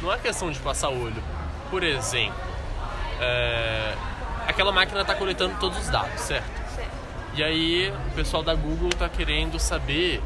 Não 0.00 0.12
é 0.12 0.18
questão 0.18 0.50
de 0.50 0.58
passar 0.60 0.88
olho. 0.88 1.22
Por 1.70 1.82
exemplo, 1.82 2.40
é, 3.20 3.94
aquela 4.46 4.70
máquina 4.72 5.04
tá 5.04 5.14
coletando 5.14 5.56
todos 5.58 5.78
os 5.78 5.88
dados, 5.88 6.20
certo? 6.20 6.46
Certo. 6.74 6.90
E 7.34 7.42
aí 7.42 7.90
o 7.90 8.14
pessoal 8.14 8.42
da 8.42 8.54
Google 8.54 8.90
tá 8.90 9.08
querendo 9.08 9.58
saber 9.58 10.22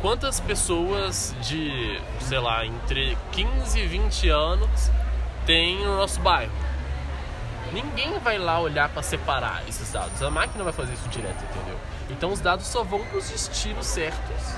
quantas 0.00 0.40
pessoas 0.40 1.34
de, 1.40 2.00
sei 2.20 2.38
lá, 2.38 2.64
entre 2.64 3.16
15 3.32 3.78
e 3.78 3.86
20 3.86 4.28
anos 4.28 4.90
tem 5.46 5.84
no 5.84 5.96
nosso 5.96 6.20
bairro. 6.20 6.52
Ninguém 7.72 8.18
vai 8.18 8.38
lá 8.38 8.60
olhar 8.60 8.88
para 8.90 9.02
separar 9.02 9.62
esses 9.68 9.90
dados. 9.90 10.22
A 10.22 10.30
máquina 10.30 10.62
vai 10.62 10.72
fazer 10.72 10.92
isso 10.92 11.08
direto, 11.08 11.42
entendeu? 11.44 11.78
Então 12.10 12.30
os 12.30 12.40
dados 12.40 12.66
só 12.66 12.82
vão 12.82 13.04
para 13.04 13.18
os 13.18 13.30
destinos 13.30 13.86
certos 13.86 14.54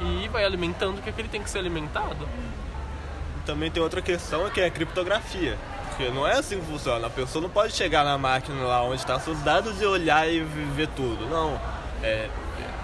e 0.00 0.28
vai 0.28 0.44
alimentando 0.44 0.98
o 0.98 1.02
que, 1.02 1.08
é 1.08 1.12
que 1.12 1.20
ele 1.20 1.28
tem 1.28 1.42
que 1.42 1.48
ser 1.48 1.58
alimentado. 1.58 2.28
Também 3.46 3.70
tem 3.70 3.82
outra 3.82 4.02
questão 4.02 4.48
que 4.50 4.60
é 4.60 4.66
a 4.66 4.70
criptografia. 4.70 5.58
Porque 5.88 6.08
não 6.10 6.26
é 6.26 6.38
assim 6.38 6.58
que 6.58 6.66
funciona. 6.66 7.06
A 7.06 7.10
pessoa 7.10 7.42
não 7.42 7.50
pode 7.50 7.72
chegar 7.74 8.04
na 8.04 8.16
máquina 8.16 8.62
lá 8.64 8.82
onde 8.82 8.96
estão 8.96 9.18
seus 9.20 9.38
dados 9.40 9.80
e 9.80 9.86
olhar 9.86 10.28
e 10.28 10.40
ver 10.40 10.88
tudo. 10.88 11.26
Não. 11.28 11.60
É 12.02 12.28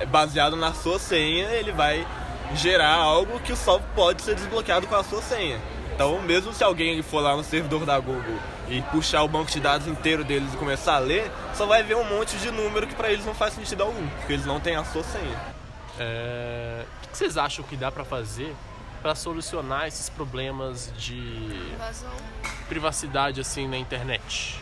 baseado 0.07 0.57
na 0.57 0.73
sua 0.73 0.99
senha, 0.99 1.47
ele 1.51 1.73
vai 1.73 2.07
gerar 2.55 2.95
algo 2.95 3.39
que 3.41 3.55
só 3.57 3.79
pode 3.95 4.23
ser 4.23 4.35
desbloqueado 4.35 4.87
com 4.87 4.95
a 4.95 5.05
sua 5.05 5.21
senha. 5.23 5.61
Então, 5.95 6.21
mesmo 6.23 6.53
se 6.53 6.63
alguém 6.63 7.03
for 7.03 7.21
lá 7.21 7.37
no 7.37 7.43
servidor 7.43 7.85
da 7.85 7.99
Google 7.99 8.39
e 8.69 8.81
puxar 8.83 9.23
o 9.23 9.29
banco 9.29 9.51
de 9.51 9.59
dados 9.59 9.87
inteiro 9.89 10.23
deles 10.23 10.55
e 10.55 10.57
começar 10.57 10.95
a 10.95 10.99
ler, 11.01 11.31
só 11.55 11.67
vai 11.67 11.83
ver 11.83 11.97
um 11.97 12.05
monte 12.05 12.37
de 12.37 12.51
número 12.53 12.87
que 12.87 12.95
pra 12.95 13.11
eles 13.11 13.25
não 13.27 13.35
faz 13.35 13.55
sentido 13.55 13.83
algum, 13.83 14.07
porque 14.09 14.35
eles 14.35 14.47
não 14.47 14.61
têm 14.61 14.77
a 14.77 14.85
sua 14.85 15.03
senha. 15.03 15.37
É, 15.99 16.85
O 17.05 17.09
que 17.09 17.19
vocês 17.19 17.37
acham 17.37 17.65
que 17.65 17.77
dá 17.77 17.91
para 17.91 18.05
fazer 18.05 18.55
para 19.03 19.15
solucionar 19.15 19.87
esses 19.87 20.09
problemas 20.09 20.93
de 20.97 21.19
Invasão. 21.75 22.11
privacidade 22.69 23.41
assim 23.41 23.67
na 23.67 23.77
internet? 23.77 24.61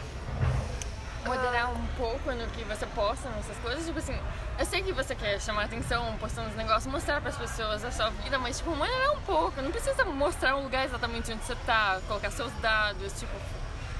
Moderar 1.26 1.72
um 1.72 1.86
pouco 1.96 2.32
no 2.32 2.46
que 2.48 2.64
você 2.64 2.86
posta 2.86 3.28
nessas 3.30 3.56
coisas. 3.58 3.84
Tipo 3.84 3.98
assim, 3.98 4.18
eu 4.58 4.64
sei 4.64 4.82
que 4.82 4.92
você 4.92 5.14
quer 5.14 5.40
chamar 5.40 5.64
atenção 5.64 6.16
postando 6.18 6.48
os 6.48 6.56
negócios, 6.56 6.86
mostrar 6.86 7.20
pras 7.20 7.36
pessoas 7.36 7.84
a 7.84 7.90
sua 7.90 8.10
vida, 8.10 8.38
mas 8.38 8.58
tipo, 8.58 8.74
moderar 8.74 9.12
um 9.12 9.20
pouco. 9.22 9.60
Não 9.60 9.70
precisa 9.70 10.04
mostrar 10.04 10.56
o 10.56 10.62
lugar 10.62 10.84
exatamente 10.84 11.32
onde 11.32 11.44
você 11.44 11.54
tá, 11.66 12.00
colocar 12.06 12.30
seus 12.30 12.52
dados, 12.60 13.12
tipo, 13.18 13.32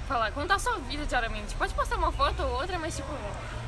falar, 0.07 0.31
contar 0.33 0.55
a 0.55 0.59
sua 0.59 0.79
vida 0.79 1.05
diariamente. 1.05 1.55
Pode 1.57 1.75
postar 1.75 1.97
uma 1.97 2.13
foto 2.13 2.43
ou 2.43 2.61
outra, 2.61 2.79
mas 2.79 2.97
tipo, 2.97 3.13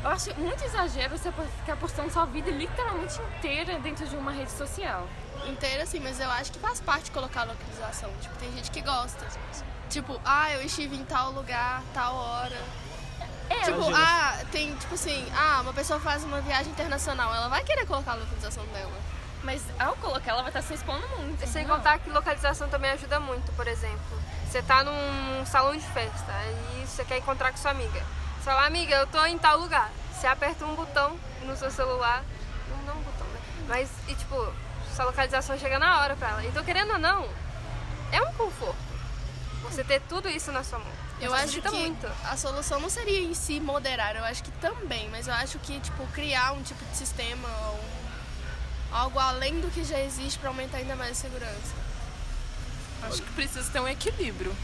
eu 0.03 0.11
acho 0.11 0.35
muito 0.39 0.65
exagero 0.65 1.17
você 1.17 1.31
ficar 1.61 1.77
postando 1.77 2.11
sua 2.11 2.25
vida 2.25 2.51
literalmente 2.51 3.21
inteira 3.21 3.79
dentro 3.81 4.07
de 4.07 4.17
uma 4.17 4.31
rede 4.33 4.53
social. 4.53 5.09
Inteira, 5.47 5.83
assim, 5.83 6.01
mas 6.01 6.21
eu 6.21 6.31
acho 6.31 6.53
que 6.53 6.59
faz 6.59 6.81
parte 6.81 7.11
colocar 7.11 7.45
localização. 7.45 8.11
Tipo, 8.21 8.37
tem 8.37 8.53
gente 8.53 8.71
que 8.71 8.81
gosta. 8.81 9.27
Tipo, 9.91 10.21
ah, 10.25 10.53
eu 10.53 10.63
estive 10.63 10.97
em 10.97 11.05
tal 11.05 11.33
lugar, 11.33 11.83
tal 11.95 12.15
hora. 12.15 12.57
É, 13.51 13.63
Tipo, 13.63 13.79
Imagina. 13.79 13.99
ah, 13.99 14.45
tem, 14.53 14.75
tipo 14.77 14.95
assim, 14.95 15.27
ah, 15.35 15.61
uma 15.63 15.73
pessoa 15.73 15.99
faz 16.01 16.23
uma 16.25 16.41
viagem 16.41 16.71
internacional, 16.73 17.35
ela 17.35 17.49
vai 17.49 17.63
querer 17.65 17.87
colocar 17.87 18.13
a 18.13 18.17
localização 18.17 18.65
dela. 18.67 18.93
mas 19.43 19.63
ao 19.79 19.95
colocar 19.97 20.33
ela 20.33 20.43
vai 20.43 20.51
estar 20.51 20.63
se 20.63 20.75
expondo 20.75 21.07
muito. 21.17 21.39
Sem 21.41 21.63
entendeu? 21.63 21.77
contar 21.77 21.99
que 21.99 22.11
localização 22.11 22.69
também 22.69 22.91
ajuda 22.91 23.19
muito, 23.21 23.51
por 23.53 23.67
exemplo. 23.69 24.21
Você 24.51 24.61
tá 24.63 24.83
num 24.85 25.47
salão 25.47 25.75
de 25.77 25.85
festa 25.87 26.33
e 26.75 26.87
você 26.87 27.05
quer 27.05 27.19
encontrar 27.19 27.51
com 27.53 27.57
sua 27.59 27.71
amiga. 27.71 28.01
Você 28.39 28.45
fala, 28.45 28.67
amiga, 28.67 28.95
eu 28.97 29.07
tô 29.07 29.25
em 29.27 29.39
tal 29.39 29.59
lugar. 29.59 29.91
Você 30.13 30.27
aperta 30.27 30.65
um 30.65 30.75
botão 30.75 31.17
no 31.45 31.57
seu 31.57 31.71
celular. 31.71 32.23
Não, 32.69 32.95
não 32.95 33.01
um 33.01 33.05
botão, 33.05 33.27
né? 33.29 33.41
Mas, 33.69 33.89
e 34.09 34.15
tipo, 34.15 34.35
sua 34.95 35.05
localização 35.05 35.57
chega 35.59 35.79
na 35.79 36.01
hora 36.01 36.17
pra 36.17 36.31
ela. 36.31 36.45
Então, 36.45 36.65
querendo 36.65 36.93
ou 36.95 36.99
não, 36.99 37.29
é 38.11 38.21
um 38.21 38.33
conforto. 38.33 38.77
Você 39.63 39.85
ter 39.85 40.01
tudo 40.09 40.29
isso 40.29 40.51
na 40.51 40.65
sua 40.65 40.79
mão. 40.79 40.93
Eu 41.21 41.35
acho 41.35 41.61
que 41.61 41.71
muito. 41.71 42.07
a 42.25 42.37
solução 42.37 42.81
não 42.81 42.89
seria 42.89 43.21
em 43.21 43.35
si 43.35 43.59
moderar, 43.59 44.15
eu 44.17 44.25
acho 44.25 44.43
que 44.43 44.51
também, 44.53 45.09
mas 45.11 45.27
eu 45.27 45.35
acho 45.35 45.59
que, 45.59 45.81
tipo, 45.81 46.07
criar 46.09 46.53
um 46.53 46.63
tipo 46.63 46.85
de 46.85 46.97
sistema 46.97 47.49
ou 47.71 47.81
algo 48.93 49.19
além 49.19 49.61
do 49.61 49.69
que 49.71 49.85
já 49.85 50.01
existe 50.01 50.39
pra 50.39 50.49
aumentar 50.49 50.79
ainda 50.79 50.95
mais 50.97 51.13
a 51.13 51.15
segurança. 51.15 51.75
Acho 53.03 53.23
que 53.23 53.33
precisa 53.33 53.71
ter 53.71 53.81
um 53.81 53.89
equilíbrio 53.89 54.55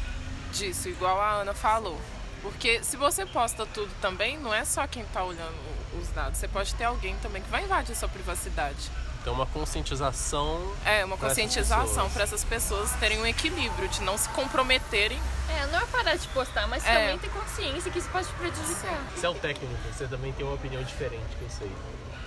disso, 0.52 0.88
igual 0.88 1.20
a 1.20 1.30
Ana 1.32 1.54
falou. 1.54 2.00
Porque 2.42 2.82
se 2.84 2.96
você 2.96 3.24
posta 3.24 3.64
tudo 3.66 3.90
também, 4.00 4.38
não 4.38 4.52
é 4.52 4.64
só 4.64 4.86
quem 4.86 5.04
tá 5.06 5.24
olhando 5.24 5.56
os 5.98 6.08
dados. 6.10 6.38
Você 6.38 6.46
pode 6.46 6.74
ter 6.74 6.84
alguém 6.84 7.16
também 7.16 7.42
que 7.42 7.48
vai 7.48 7.64
invadir 7.64 7.96
sua 7.96 8.08
privacidade. 8.08 8.90
Então 9.22 9.32
uma 9.32 9.46
conscientização 9.46 10.60
É, 10.84 11.02
uma 11.02 11.16
conscientização 11.16 12.10
para 12.10 12.24
essas 12.24 12.44
pessoas 12.44 12.92
terem 13.00 13.18
um 13.18 13.26
equilíbrio, 13.26 13.88
de 13.88 14.02
não 14.02 14.18
se 14.18 14.28
comprometerem. 14.30 15.18
É, 15.64 15.66
não 15.72 15.80
é 15.80 15.86
parar 15.86 16.14
de 16.16 16.28
postar, 16.28 16.68
mas 16.68 16.84
É. 16.84 16.94
também 16.94 17.18
ter 17.18 17.30
consciência 17.30 17.90
que 17.90 17.98
isso 17.98 18.08
pode 18.10 18.26
te 18.26 18.34
prejudicar. 18.34 18.98
Você 19.16 19.26
é 19.26 19.28
o 19.28 19.34
técnico, 19.34 19.74
você 19.92 20.06
também 20.06 20.32
tem 20.32 20.44
uma 20.44 20.54
opinião 20.54 20.82
diferente, 20.82 21.24
que 21.38 21.42
eu 21.42 21.50
sei. 21.50 21.70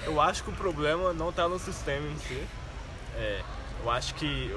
Eu 0.04 0.20
acho 0.22 0.44
que 0.44 0.50
o 0.50 0.54
problema 0.54 1.14
não 1.14 1.30
está 1.30 1.48
no 1.48 1.60
sistema 1.60 2.08
em 2.08 2.18
si. 2.20 2.48
É, 3.16 3.42
eu 3.84 3.92
acho 3.92 4.14
que 4.16 4.56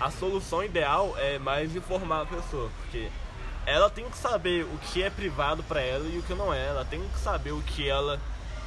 a 0.00 0.10
solução 0.10 0.62
ideal 0.62 1.14
é 1.18 1.38
mais 1.38 1.74
informar 1.76 2.22
a 2.22 2.26
pessoa, 2.26 2.70
porque 2.78 3.10
ela 3.66 3.88
tem 3.90 4.08
que 4.08 4.16
saber 4.16 4.64
o 4.64 4.78
que 4.78 5.02
é 5.02 5.10
privado 5.10 5.62
para 5.62 5.80
ela 5.80 6.06
e 6.06 6.18
o 6.18 6.22
que 6.22 6.34
não 6.34 6.52
é. 6.52 6.66
Ela 6.66 6.84
tem 6.84 7.00
que 7.00 7.18
saber 7.18 7.52
o 7.52 7.62
que 7.62 7.88
ela 7.88 8.20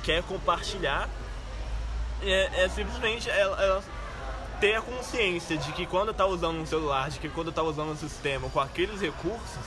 quer 0.04 0.24
compartilhar. 0.24 1.08
É, 2.22 2.64
é 2.64 2.70
simplesmente 2.70 3.30
ela, 3.30 3.62
ela 3.62 3.84
ter 4.60 4.76
a 4.76 4.82
consciência 4.82 5.58
de 5.58 5.72
que 5.74 5.86
quando 5.86 6.12
está 6.12 6.26
usando 6.26 6.60
um 6.60 6.66
celular, 6.66 7.10
de 7.10 7.20
que 7.20 7.30
quando 7.30 7.50
está 7.50 7.62
usando 7.62 7.92
um 7.92 7.98
sistema 7.98 8.50
com 8.50 8.60
aqueles 8.60 9.00
recursos, 9.02 9.66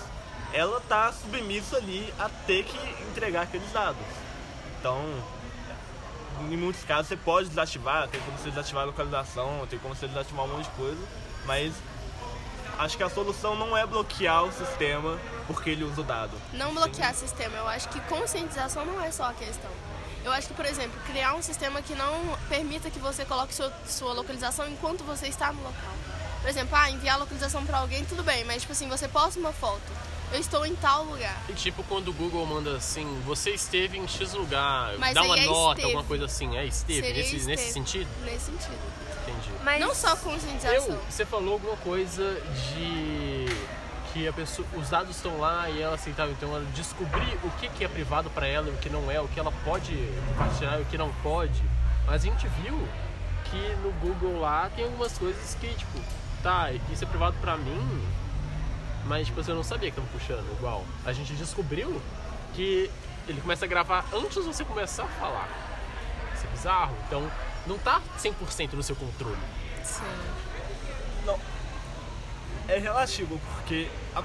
ela 0.52 0.78
está 0.78 1.12
submissa 1.12 1.76
ali 1.76 2.12
a 2.18 2.28
ter 2.46 2.64
que 2.64 2.76
entregar 3.08 3.42
aqueles 3.42 3.70
dados. 3.72 4.02
Então, 4.78 5.02
em 6.40 6.56
muitos 6.56 6.82
casos 6.84 7.08
você 7.08 7.16
pode 7.16 7.48
desativar, 7.48 8.08
tem 8.08 8.20
como 8.22 8.36
você 8.36 8.48
desativar 8.50 8.82
a 8.82 8.86
localização, 8.86 9.66
tem 9.68 9.78
como 9.78 9.94
você 9.94 10.08
desativar 10.08 10.44
um 10.44 10.48
monte 10.48 10.64
de 10.64 10.70
coisa, 10.70 11.02
mas 11.44 11.72
acho 12.78 12.96
que 12.96 13.02
a 13.02 13.10
solução 13.10 13.54
não 13.54 13.76
é 13.76 13.86
bloquear 13.86 14.44
o 14.44 14.52
sistema 14.52 15.18
porque 15.46 15.70
ele 15.70 15.84
usa 15.84 16.00
o 16.00 16.04
dado. 16.04 16.32
Não 16.52 16.74
bloquear 16.74 17.14
sistema, 17.14 17.56
eu 17.56 17.68
acho 17.68 17.88
que 17.90 18.00
conscientização 18.02 18.84
não 18.84 19.00
é 19.00 19.10
só 19.12 19.24
a 19.24 19.34
questão. 19.34 19.70
Eu 20.24 20.32
acho 20.32 20.48
que, 20.48 20.54
por 20.54 20.66
exemplo, 20.66 21.00
criar 21.06 21.34
um 21.34 21.42
sistema 21.42 21.80
que 21.80 21.94
não 21.94 22.36
permita 22.48 22.90
que 22.90 22.98
você 22.98 23.24
coloque 23.24 23.54
sua, 23.54 23.72
sua 23.86 24.12
localização 24.12 24.68
enquanto 24.68 25.02
você 25.04 25.28
está 25.28 25.52
no 25.52 25.62
local. 25.62 25.94
Por 26.40 26.48
exemplo, 26.48 26.76
ah, 26.76 26.90
enviar 26.90 27.16
a 27.16 27.18
localização 27.18 27.64
para 27.64 27.78
alguém, 27.78 28.04
tudo 28.04 28.22
bem, 28.22 28.44
mas 28.44 28.62
tipo 28.62 28.72
assim, 28.72 28.88
você 28.88 29.08
posta 29.08 29.38
uma 29.38 29.52
foto. 29.52 29.80
Eu 30.32 30.38
estou 30.38 30.64
em 30.64 30.74
tal 30.76 31.04
lugar. 31.04 31.36
E 31.48 31.52
tipo 31.54 31.82
quando 31.84 32.08
o 32.08 32.12
Google 32.12 32.46
manda 32.46 32.76
assim, 32.76 33.20
você 33.26 33.50
esteve 33.50 33.98
em 33.98 34.06
X 34.06 34.32
lugar, 34.32 34.96
Mas 34.96 35.12
dá 35.14 35.22
uma 35.22 35.36
é 35.36 35.44
nota, 35.44 35.70
esteve. 35.80 35.86
alguma 35.86 36.04
coisa 36.04 36.24
assim. 36.26 36.56
É, 36.56 36.64
esteve, 36.66 37.00
Seria 37.00 37.22
nesse, 37.22 37.34
nesse 37.34 37.50
esteve. 37.50 37.72
sentido? 37.72 38.08
Nesse 38.24 38.44
sentido. 38.46 38.78
Entendi. 39.22 39.50
Mas 39.64 39.80
Não 39.80 39.94
só 39.94 40.14
conscientização. 40.16 40.94
Eu, 40.94 41.02
você 41.10 41.26
falou 41.26 41.54
alguma 41.54 41.76
coisa 41.78 42.40
de 42.74 43.46
que 44.12 44.26
a 44.26 44.32
pessoa, 44.32 44.66
os 44.76 44.90
dados 44.90 45.16
estão 45.16 45.38
lá 45.38 45.68
e 45.70 45.80
ela 45.80 45.94
aceitava, 45.94 46.30
então 46.30 46.48
ela 46.48 46.64
descobrir 46.74 47.38
o 47.44 47.50
que, 47.58 47.68
que 47.68 47.84
é 47.84 47.88
privado 47.88 48.28
para 48.30 48.46
ela 48.46 48.68
e 48.68 48.72
o 48.72 48.76
que 48.76 48.88
não 48.88 49.10
é, 49.10 49.20
o 49.20 49.28
que 49.28 49.38
ela 49.38 49.52
pode 49.64 49.94
compartilhar 50.28 50.78
e 50.78 50.82
o 50.82 50.84
que 50.86 50.98
não 50.98 51.12
pode. 51.22 51.62
Mas 52.06 52.22
a 52.22 52.26
gente 52.26 52.48
viu 52.62 52.76
que 53.44 53.76
no 53.82 53.92
Google 53.92 54.40
lá 54.40 54.70
tem 54.74 54.84
algumas 54.84 55.16
coisas 55.16 55.54
que, 55.54 55.68
tipo, 55.74 56.00
tá, 56.42 56.70
isso 56.92 57.04
é 57.04 57.06
privado 57.06 57.36
pra 57.40 57.56
mim, 57.56 58.08
mas 59.06 59.26
tipo, 59.26 59.42
você 59.42 59.52
não 59.52 59.62
sabia 59.62 59.90
que 59.90 59.98
estavam 59.98 60.18
puxando 60.18 60.50
igual. 60.56 60.84
A 61.04 61.12
gente 61.12 61.32
descobriu 61.34 62.00
que 62.54 62.90
ele 63.28 63.40
começa 63.40 63.64
a 63.64 63.68
gravar 63.68 64.04
antes 64.12 64.34
de 64.34 64.42
você 64.42 64.64
começar 64.64 65.04
a 65.04 65.08
falar. 65.08 65.48
Isso 66.34 66.46
é 66.46 66.50
bizarro. 66.50 66.96
Então, 67.06 67.30
não 67.66 67.78
tá 67.78 68.00
100% 68.18 68.72
no 68.72 68.82
seu 68.82 68.96
controle. 68.96 69.36
Sim. 69.84 70.02
É 72.70 72.78
relativo, 72.78 73.40
porque 73.54 73.88
a- 74.14 74.22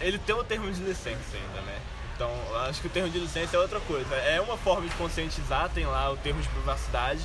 ele 0.00 0.18
tem 0.18 0.34
o 0.34 0.42
termo 0.42 0.70
de 0.72 0.80
licença 0.82 1.36
ainda, 1.36 1.60
né? 1.62 1.78
Então, 2.14 2.30
acho 2.68 2.80
que 2.80 2.86
o 2.86 2.90
termo 2.90 3.08
de 3.10 3.18
licença 3.18 3.56
é 3.56 3.60
outra 3.60 3.80
coisa. 3.80 4.14
É 4.14 4.40
uma 4.40 4.56
forma 4.56 4.86
de 4.88 4.94
conscientizar, 4.94 5.68
tem 5.70 5.86
lá 5.86 6.10
o 6.10 6.16
termo 6.16 6.40
de 6.40 6.48
privacidade, 6.48 7.20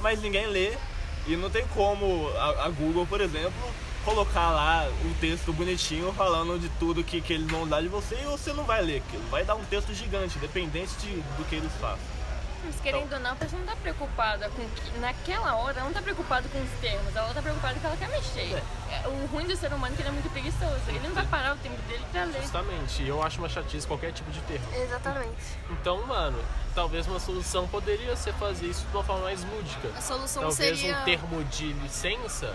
mas 0.00 0.20
ninguém 0.20 0.46
lê 0.46 0.72
e 1.26 1.36
não 1.36 1.50
tem 1.50 1.66
como 1.68 2.28
a, 2.36 2.66
a 2.66 2.68
Google, 2.70 3.06
por 3.06 3.20
exemplo, 3.20 3.52
colocar 4.04 4.50
lá 4.50 4.88
um 5.04 5.12
texto 5.14 5.52
bonitinho 5.52 6.12
falando 6.12 6.58
de 6.58 6.68
tudo 6.70 7.04
que, 7.04 7.20
que 7.20 7.32
eles 7.32 7.48
vão 7.50 7.66
dar 7.68 7.82
de 7.82 7.88
você 7.88 8.16
e 8.20 8.24
você 8.24 8.52
não 8.52 8.64
vai 8.64 8.82
ler 8.82 9.02
aquilo. 9.06 9.22
Vai 9.30 9.44
dar 9.44 9.54
um 9.56 9.64
texto 9.64 9.92
gigante, 9.94 10.38
dependente 10.38 10.94
de, 10.96 11.08
do 11.36 11.44
que 11.48 11.56
eles 11.56 11.72
façam. 11.80 12.19
Mas 12.64 12.80
querendo 12.80 13.12
ou 13.12 13.20
não, 13.20 13.32
a 13.32 13.34
pessoa 13.36 13.58
não 13.60 13.66
tá 13.66 13.76
preocupada 13.76 14.48
com 14.50 14.68
que. 14.68 14.98
Naquela 14.98 15.56
hora, 15.56 15.78
ela 15.78 15.86
não 15.86 15.92
tá 15.94 16.02
preocupada 16.02 16.48
com 16.48 16.60
os 16.62 16.70
termos, 16.80 17.14
ela 17.16 17.32
tá 17.32 17.40
preocupada 17.40 17.74
que 17.78 17.86
ela 17.86 17.96
quer 17.96 18.08
mexer. 18.08 18.62
É, 18.90 19.08
O 19.08 19.26
ruim 19.26 19.46
do 19.46 19.56
ser 19.56 19.72
humano 19.72 19.92
é 19.92 19.96
que 19.96 20.02
ele 20.02 20.08
é 20.08 20.12
muito 20.12 20.30
preguiçoso. 20.30 20.80
Ele 20.88 21.00
não 21.00 21.14
vai 21.14 21.24
parar 21.26 21.54
o 21.54 21.58
tempo 21.58 21.80
dele 21.82 22.04
pra 22.12 22.24
ler. 22.24 22.42
Justamente. 22.42 23.02
E 23.02 23.08
eu 23.08 23.22
acho 23.22 23.38
uma 23.38 23.48
chatice 23.48 23.86
qualquer 23.86 24.12
tipo 24.12 24.30
de 24.30 24.40
termo. 24.42 24.66
Exatamente. 24.74 25.36
Então, 25.70 26.06
mano, 26.06 26.38
talvez 26.74 27.06
uma 27.06 27.18
solução 27.20 27.66
poderia 27.68 28.14
ser 28.16 28.34
fazer 28.34 28.66
isso 28.66 28.84
de 28.86 28.96
uma 28.96 29.04
forma 29.04 29.24
mais 29.24 29.42
lúdica. 29.44 29.88
A 29.96 30.00
solução 30.00 30.42
Talvez 30.42 30.78
seria. 30.78 30.98
um 30.98 31.04
termo 31.04 31.44
de 31.44 31.72
licença 31.72 32.54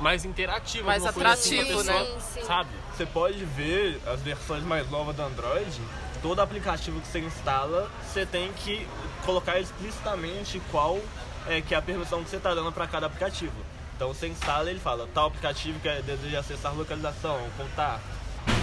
mais 0.00 0.24
interativo. 0.24 0.84
Mais 0.86 1.04
assim 1.04 1.18
atrativo, 1.20 1.66
pessoa- 1.66 1.84
né? 1.84 2.04
Sim, 2.04 2.20
sim. 2.40 2.46
Sabe? 2.46 2.70
Você 2.96 3.06
pode 3.06 3.44
ver 3.44 4.00
as 4.06 4.20
versões 4.20 4.62
mais 4.64 4.88
novas 4.90 5.14
do 5.16 5.22
Android, 5.22 5.80
todo 6.22 6.40
aplicativo 6.40 7.00
que 7.00 7.08
você 7.08 7.18
instala, 7.18 7.90
você 8.02 8.24
tem 8.24 8.52
que 8.52 8.86
colocar 9.26 9.58
explicitamente 9.58 10.62
qual 10.70 10.98
é 11.46 11.60
que 11.60 11.74
é 11.74 11.78
a 11.78 11.82
permissão 11.82 12.22
que 12.22 12.30
você 12.30 12.36
está 12.36 12.54
dando 12.54 12.72
para 12.72 12.86
cada 12.86 13.06
aplicativo. 13.06 13.52
Então 13.96 14.08
você 14.08 14.28
instala 14.28 14.70
ele 14.70 14.80
fala, 14.80 15.08
tal 15.12 15.26
aplicativo 15.26 15.78
que 15.80 16.02
deseja 16.02 16.40
acessar 16.40 16.74
localização, 16.74 17.38
contato. 17.56 18.02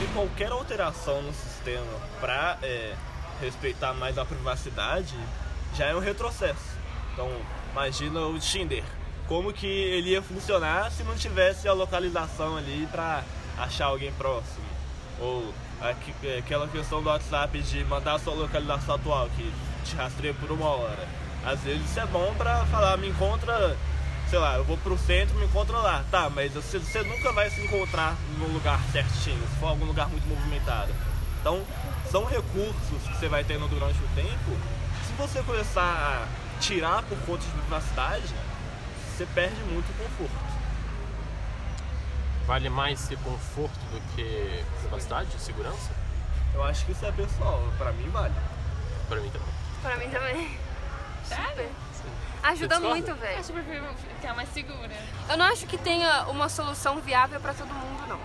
E 0.03 0.13
qualquer 0.13 0.51
alteração 0.51 1.21
no 1.21 1.33
sistema 1.33 1.85
para 2.19 2.57
respeitar 3.41 3.93
mais 3.93 4.17
a 4.17 4.25
privacidade 4.25 5.15
já 5.75 5.85
é 5.85 5.95
um 5.95 5.99
retrocesso. 5.99 6.77
Então 7.13 7.29
imagina 7.71 8.21
o 8.21 8.39
Tinder. 8.39 8.83
Como 9.27 9.53
que 9.53 9.67
ele 9.67 10.11
ia 10.11 10.21
funcionar 10.21 10.91
se 10.91 11.03
não 11.03 11.15
tivesse 11.15 11.67
a 11.67 11.73
localização 11.73 12.57
ali 12.57 12.87
para 12.91 13.23
achar 13.57 13.85
alguém 13.85 14.11
próximo? 14.13 14.78
Ou 15.19 15.53
é, 15.81 16.37
aquela 16.37 16.67
questão 16.67 17.01
do 17.01 17.09
WhatsApp 17.09 17.61
de 17.61 17.83
mandar 17.85 18.15
a 18.15 18.19
sua 18.19 18.33
localização 18.33 18.95
atual, 18.95 19.29
que 19.35 19.53
te 19.83 19.95
rastreia 19.95 20.33
por 20.33 20.51
uma 20.51 20.67
hora. 20.67 21.07
Às 21.45 21.61
vezes 21.61 21.89
isso 21.89 21.99
é 21.99 22.05
bom 22.05 22.33
pra 22.37 22.65
falar, 22.65 22.97
me 22.97 23.09
encontra, 23.09 23.77
sei 24.29 24.39
lá, 24.39 24.57
eu 24.57 24.63
vou 24.63 24.77
pro 24.77 24.97
centro, 24.97 25.37
me 25.37 25.45
encontra 25.45 25.77
lá. 25.77 26.03
Tá, 26.11 26.29
mas 26.29 26.53
você, 26.53 26.79
você 26.79 27.01
nunca 27.03 27.31
vai 27.31 27.49
se 27.49 27.61
encontrar 27.61 28.15
no 28.37 28.47
lugar 28.47 28.79
certinho, 28.91 29.41
se 29.47 29.59
for 29.59 29.67
algum 29.67 29.85
lugar 29.85 30.09
muito 30.09 30.27
movimentado. 30.27 30.93
Então, 31.39 31.63
são 32.11 32.25
recursos 32.25 33.01
que 33.07 33.17
você 33.17 33.29
vai 33.29 33.43
tendo 33.43 33.67
durante 33.69 33.97
o 33.99 34.07
tempo. 34.15 34.57
Se 35.05 35.13
você 35.13 35.41
começar 35.43 35.81
a 35.81 36.59
tirar 36.59 37.03
por 37.03 37.17
conta 37.19 37.43
de 37.45 37.51
privacidade, 37.51 38.33
você 39.15 39.25
perde 39.33 39.61
muito 39.63 39.87
conforto. 39.97 40.28
Vale 42.49 42.67
mais 42.67 43.07
ter 43.07 43.15
conforto 43.19 43.77
do 43.91 44.01
que 44.15 44.65
privacidade, 44.79 45.39
segurança? 45.39 45.91
Eu 46.51 46.63
acho 46.63 46.83
que 46.83 46.93
isso 46.93 47.05
é 47.05 47.11
pessoal, 47.11 47.61
pra 47.77 47.91
mim 47.91 48.09
vale. 48.09 48.33
Pra 49.07 49.19
mim 49.19 49.29
também. 49.29 49.47
Pra 49.83 49.97
mim 49.97 50.09
também. 50.09 50.57
Sério? 51.23 51.69
Ajuda 52.41 52.79
muito, 52.79 53.11
Eu 53.11 53.15
velho. 53.17 53.39
acho 53.39 53.53
que 53.53 54.15
ficar 54.15 54.33
mais 54.33 54.51
segura. 54.51 54.89
Eu 55.29 55.37
não 55.37 55.45
acho 55.45 55.67
que 55.67 55.77
tenha 55.77 56.23
uma 56.23 56.49
solução 56.49 56.99
viável 57.01 57.39
pra 57.39 57.53
todo 57.53 57.67
mundo, 57.71 58.07
não. 58.07 58.19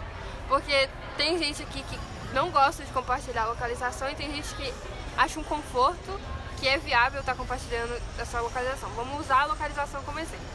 Porque 0.49 0.89
tem 1.19 1.37
gente 1.37 1.63
aqui 1.63 1.83
que 1.83 2.01
não 2.33 2.51
gosta 2.51 2.83
de 2.83 2.91
compartilhar 2.93 3.43
a 3.43 3.49
localização 3.49 4.09
e 4.09 4.15
tem 4.15 4.35
gente 4.35 4.55
que 4.55 4.73
acha 5.19 5.39
um 5.39 5.45
conforto 5.45 6.19
que 6.59 6.67
é 6.67 6.79
viável 6.79 7.21
estar 7.21 7.35
compartilhando 7.35 8.01
essa 8.19 8.41
localização. 8.41 8.89
Vamos 8.97 9.21
usar 9.21 9.43
a 9.43 9.45
localização 9.45 10.03
como 10.03 10.19
exemplo. 10.19 10.47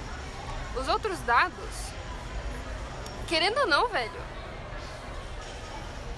Os 0.76 0.88
outros 0.88 1.20
dados, 1.20 1.90
querendo 3.30 3.60
ou 3.60 3.68
não, 3.68 3.88
velho, 3.88 4.22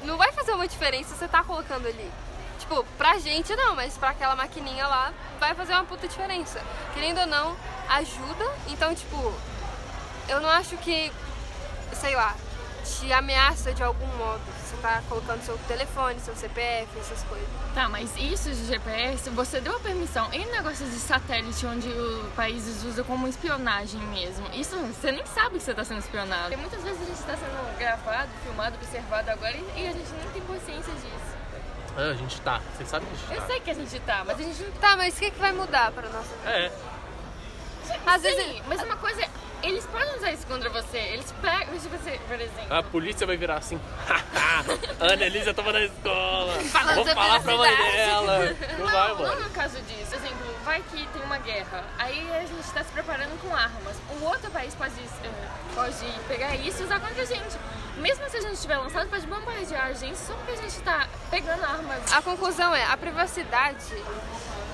não 0.04 0.18
vai 0.18 0.32
fazer 0.32 0.54
uma 0.54 0.68
diferença 0.68 1.14
você 1.14 1.28
tá 1.28 1.44
colocando 1.44 1.86
ali. 1.86 2.10
Tipo, 2.58 2.86
pra 2.98 3.20
gente 3.20 3.54
não, 3.56 3.76
mas 3.76 3.98
pra 3.98 4.10
aquela 4.10 4.36
maquininha 4.36 4.88
lá 4.88 5.12
vai 5.40 5.54
fazer 5.54 5.74
uma 5.74 5.84
puta 5.84 6.08
diferença. 6.08 6.62
Querendo 6.94 7.20
ou 7.20 7.28
não, 7.28 7.58
ajuda. 7.90 8.50
Então, 8.68 8.96
tipo, 8.96 9.34
eu 10.30 10.40
não 10.40 10.50
acho 10.50 10.78
que, 10.78 11.12
sei 11.94 12.16
lá, 12.16 12.34
te 12.84 13.12
ameaça 13.14 13.74
de 13.74 13.84
algum 13.84 14.06
modo. 14.18 14.42
Você 14.64 14.76
tá 14.82 15.02
colocando 15.08 15.42
seu 15.44 15.58
telefone, 15.68 16.20
seu 16.20 16.36
CPF, 16.36 16.88
essas 17.00 17.24
coisas. 17.24 17.48
Tá, 17.74 17.88
mas 17.90 18.16
isso 18.18 18.50
de 18.50 18.66
GPS, 18.66 19.30
você 19.32 19.60
deu 19.62 19.76
a 19.76 19.80
permissão. 19.80 20.32
E 20.34 20.46
negócios 20.46 20.90
de 20.90 21.00
satélite 21.00 21.66
onde 21.66 21.88
os 21.88 22.34
países 22.34 22.84
usam 22.84 23.04
como 23.06 23.28
espionagem 23.28 24.00
mesmo? 24.08 24.46
Isso 24.54 24.76
você 24.78 25.12
nem 25.12 25.26
sabe 25.26 25.58
que 25.58 25.64
você 25.64 25.72
está 25.72 25.84
sendo 25.84 26.00
espionado. 26.00 26.44
Porque 26.44 26.58
muitas 26.58 26.84
vezes 26.84 27.02
a 27.02 27.06
gente 27.06 27.20
está 27.20 27.38
sendo 27.38 27.78
gravado, 27.78 28.30
filmado, 28.44 28.76
observado 28.76 29.30
agora 29.32 29.56
e, 29.58 29.82
e 29.82 29.88
a 29.88 29.92
gente 29.92 30.12
nem 30.12 30.30
tem 30.32 30.42
consciência 30.42 30.94
disso. 30.94 31.42
Ah, 31.98 32.12
a 32.12 32.14
gente 32.14 32.40
tá. 32.42 32.62
Você 32.78 32.86
sabe 32.86 33.06
que 33.06 33.14
a 33.14 33.18
gente 33.18 33.34
Eu 33.34 33.42
tá. 33.42 33.48
sei 33.48 33.60
que 33.60 33.72
a 33.72 33.74
gente 33.74 34.00
tá, 34.02 34.24
mas 34.26 34.40
a 34.40 34.44
gente 34.44 34.64
não 34.64 34.72
Tá, 34.74 34.96
mas 34.98 35.16
o 35.16 35.20
que, 35.20 35.32
que 35.32 35.40
vai 35.40 35.52
mudar 35.52 35.92
pra 35.92 36.04
nossa 36.10 36.36
vida? 36.38 36.50
É. 36.50 36.72
Às 38.06 38.22
Sim, 38.22 38.28
vezes. 38.36 38.62
mas 38.68 38.82
uma 38.84 38.96
coisa, 38.96 39.22
é, 39.22 39.30
eles 39.64 39.86
podem 39.86 40.16
usar 40.18 40.32
isso 40.32 40.48
contra 40.48 40.70
você. 40.70 40.98
Eles 40.98 41.34
pegam, 41.42 41.78
tipo, 41.78 41.98
você, 41.98 42.20
por 42.28 42.40
exemplo. 42.40 42.74
A 42.74 42.84
polícia 42.84 43.28
vai 43.28 43.38
virar 43.38 43.58
assim. 43.58 43.80
Ana 45.00 45.26
Elisa 45.26 45.54
tava 45.54 45.72
na 45.72 45.82
escola. 45.82 46.54
Falando 46.72 46.96
Vou 46.96 47.06
falar 47.06 47.40
pra 47.42 47.58
mãe 47.58 47.76
dela. 47.76 48.40
Não, 48.78 48.86
vai, 48.86 49.08
não 49.10 49.18
mano. 49.18 49.42
no 49.42 49.50
caso 49.52 49.82
disso. 49.82 50.10
Por 50.10 50.18
exemplo, 50.18 50.56
vai 50.64 50.82
que 50.82 51.08
tem 51.08 51.22
uma 51.24 51.38
guerra. 51.38 51.84
Aí 51.98 52.30
a 52.36 52.42
gente 52.42 52.72
tá 52.74 52.84
se 52.84 52.92
preparando 52.92 53.40
com 53.42 53.56
armas. 53.56 53.98
Um 54.20 54.26
outro 54.26 54.50
país 54.52 54.74
pode, 54.76 54.94
eh, 55.00 55.30
pode 55.76 56.06
pegar 56.28 56.56
isso 56.56 56.82
e 56.82 56.86
usar 56.86 57.00
contra 57.00 57.22
a 57.22 57.26
gente. 57.26 57.58
Mesmo 57.98 58.30
se 58.30 58.38
a 58.38 58.42
gente 58.42 58.60
tiver 58.60 58.78
lançado, 58.78 59.10
pode 59.10 59.28
bombardear 59.28 59.88
a 59.88 59.94
gente 59.94 60.18
só 60.18 60.34
porque 60.34 60.52
a 60.52 60.56
gente 60.56 60.80
tá 60.82 61.08
pegando 61.30 61.64
armas. 61.64 62.12
A 62.12 62.22
conclusão 62.22 62.76
é, 62.76 62.86
a 62.86 62.98
privacidade 62.98 63.96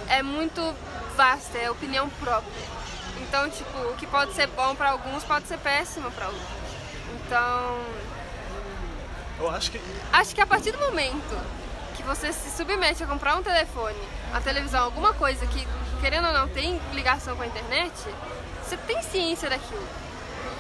é 0.08 0.22
muito 0.24 0.76
vasta, 1.16 1.58
é 1.58 1.70
opinião 1.70 2.10
própria. 2.10 2.87
Então, 3.22 3.50
tipo, 3.50 3.78
o 3.80 3.96
que 3.96 4.06
pode 4.08 4.34
ser 4.34 4.48
bom 4.48 4.76
pra 4.76 4.92
alguns 4.92 5.24
pode 5.24 5.48
ser 5.48 5.58
péssimo 5.58 6.10
pra 6.12 6.28
outros. 6.28 6.44
Então, 7.26 7.80
Eu 9.40 9.50
acho 9.50 9.72
que 9.72 9.82
acho 10.12 10.36
que 10.36 10.42
a 10.42 10.48
partir 10.48 10.72
do 10.72 10.80
momento 10.80 11.38
que 11.96 12.04
você 12.04 12.32
se 12.32 12.50
submete 12.56 13.04
a 13.04 13.08
comprar 13.08 13.36
um 13.36 13.44
telefone, 13.44 13.98
uma 14.30 14.42
televisão, 14.42 14.84
alguma 14.84 15.14
coisa 15.14 15.46
que, 15.48 15.68
querendo 16.02 16.28
ou 16.28 16.34
não, 16.34 16.48
tem 16.48 16.80
ligação 16.94 17.36
com 17.36 17.44
a 17.44 17.48
internet, 17.48 17.94
você 18.64 18.78
tem 18.78 19.02
ciência 19.02 19.50
daquilo. 19.50 19.88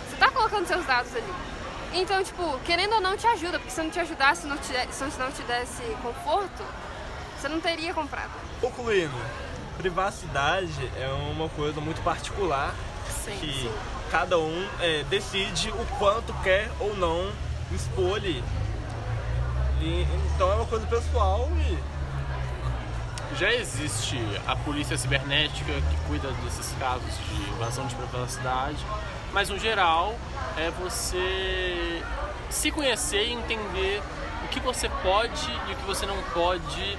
Você 0.09 0.17
tá 0.17 0.29
colocando 0.31 0.67
seus 0.67 0.85
dados 0.85 1.15
ali. 1.15 1.33
Então, 1.93 2.23
tipo, 2.23 2.59
querendo 2.65 2.95
ou 2.95 3.01
não, 3.01 3.15
te 3.15 3.25
ajuda, 3.27 3.59
porque 3.59 3.71
se 3.71 3.81
não 3.81 3.89
te 3.89 3.99
ajudasse, 3.99 4.41
se 4.41 4.47
não 4.47 4.57
te, 4.57 4.73
se 4.91 5.19
não 5.19 5.31
te 5.31 5.41
desse 5.43 5.83
conforto, 6.01 6.63
você 7.39 7.47
não 7.47 7.61
teria 7.61 7.93
comprado. 7.93 8.31
Concluindo, 8.59 9.15
privacidade 9.77 10.91
é 10.99 11.07
uma 11.31 11.47
coisa 11.49 11.79
muito 11.79 12.01
particular 12.03 12.73
Sim, 13.23 13.37
que 13.39 13.53
sim. 13.53 13.71
cada 14.09 14.37
um 14.39 14.67
é, 14.79 15.03
decide 15.09 15.69
o 15.69 15.85
quanto 15.97 16.33
quer 16.43 16.69
ou 16.79 16.95
não 16.95 17.31
expor 17.71 18.15
ali. 18.15 18.43
E, 19.79 20.07
então 20.33 20.51
é 20.51 20.55
uma 20.55 20.65
coisa 20.65 20.85
pessoal 20.87 21.47
e 21.69 21.77
Já 23.35 23.51
existe 23.53 24.17
a 24.47 24.55
polícia 24.55 24.97
cibernética 24.97 25.73
que 25.73 25.97
cuida 26.07 26.29
desses 26.43 26.73
casos 26.79 27.13
de 27.29 27.49
invasão 27.51 27.85
de 27.85 27.93
privacidade, 27.93 28.77
mas 29.33 29.49
no 29.49 29.59
geral 29.59 30.15
é 30.57 30.71
você 30.71 32.01
se 32.49 32.71
conhecer 32.71 33.27
e 33.27 33.33
entender 33.33 34.01
o 34.43 34.47
que 34.47 34.59
você 34.59 34.89
pode 35.03 35.51
e 35.69 35.73
o 35.73 35.75
que 35.75 35.85
você 35.85 36.05
não 36.05 36.17
pode 36.33 36.97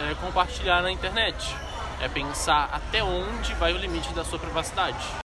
é, 0.00 0.14
compartilhar 0.20 0.82
na 0.82 0.90
internet. 0.90 1.56
É 2.02 2.08
pensar 2.08 2.68
até 2.72 3.02
onde 3.04 3.54
vai 3.54 3.72
o 3.72 3.78
limite 3.78 4.12
da 4.12 4.24
sua 4.24 4.36
privacidade. 4.36 4.98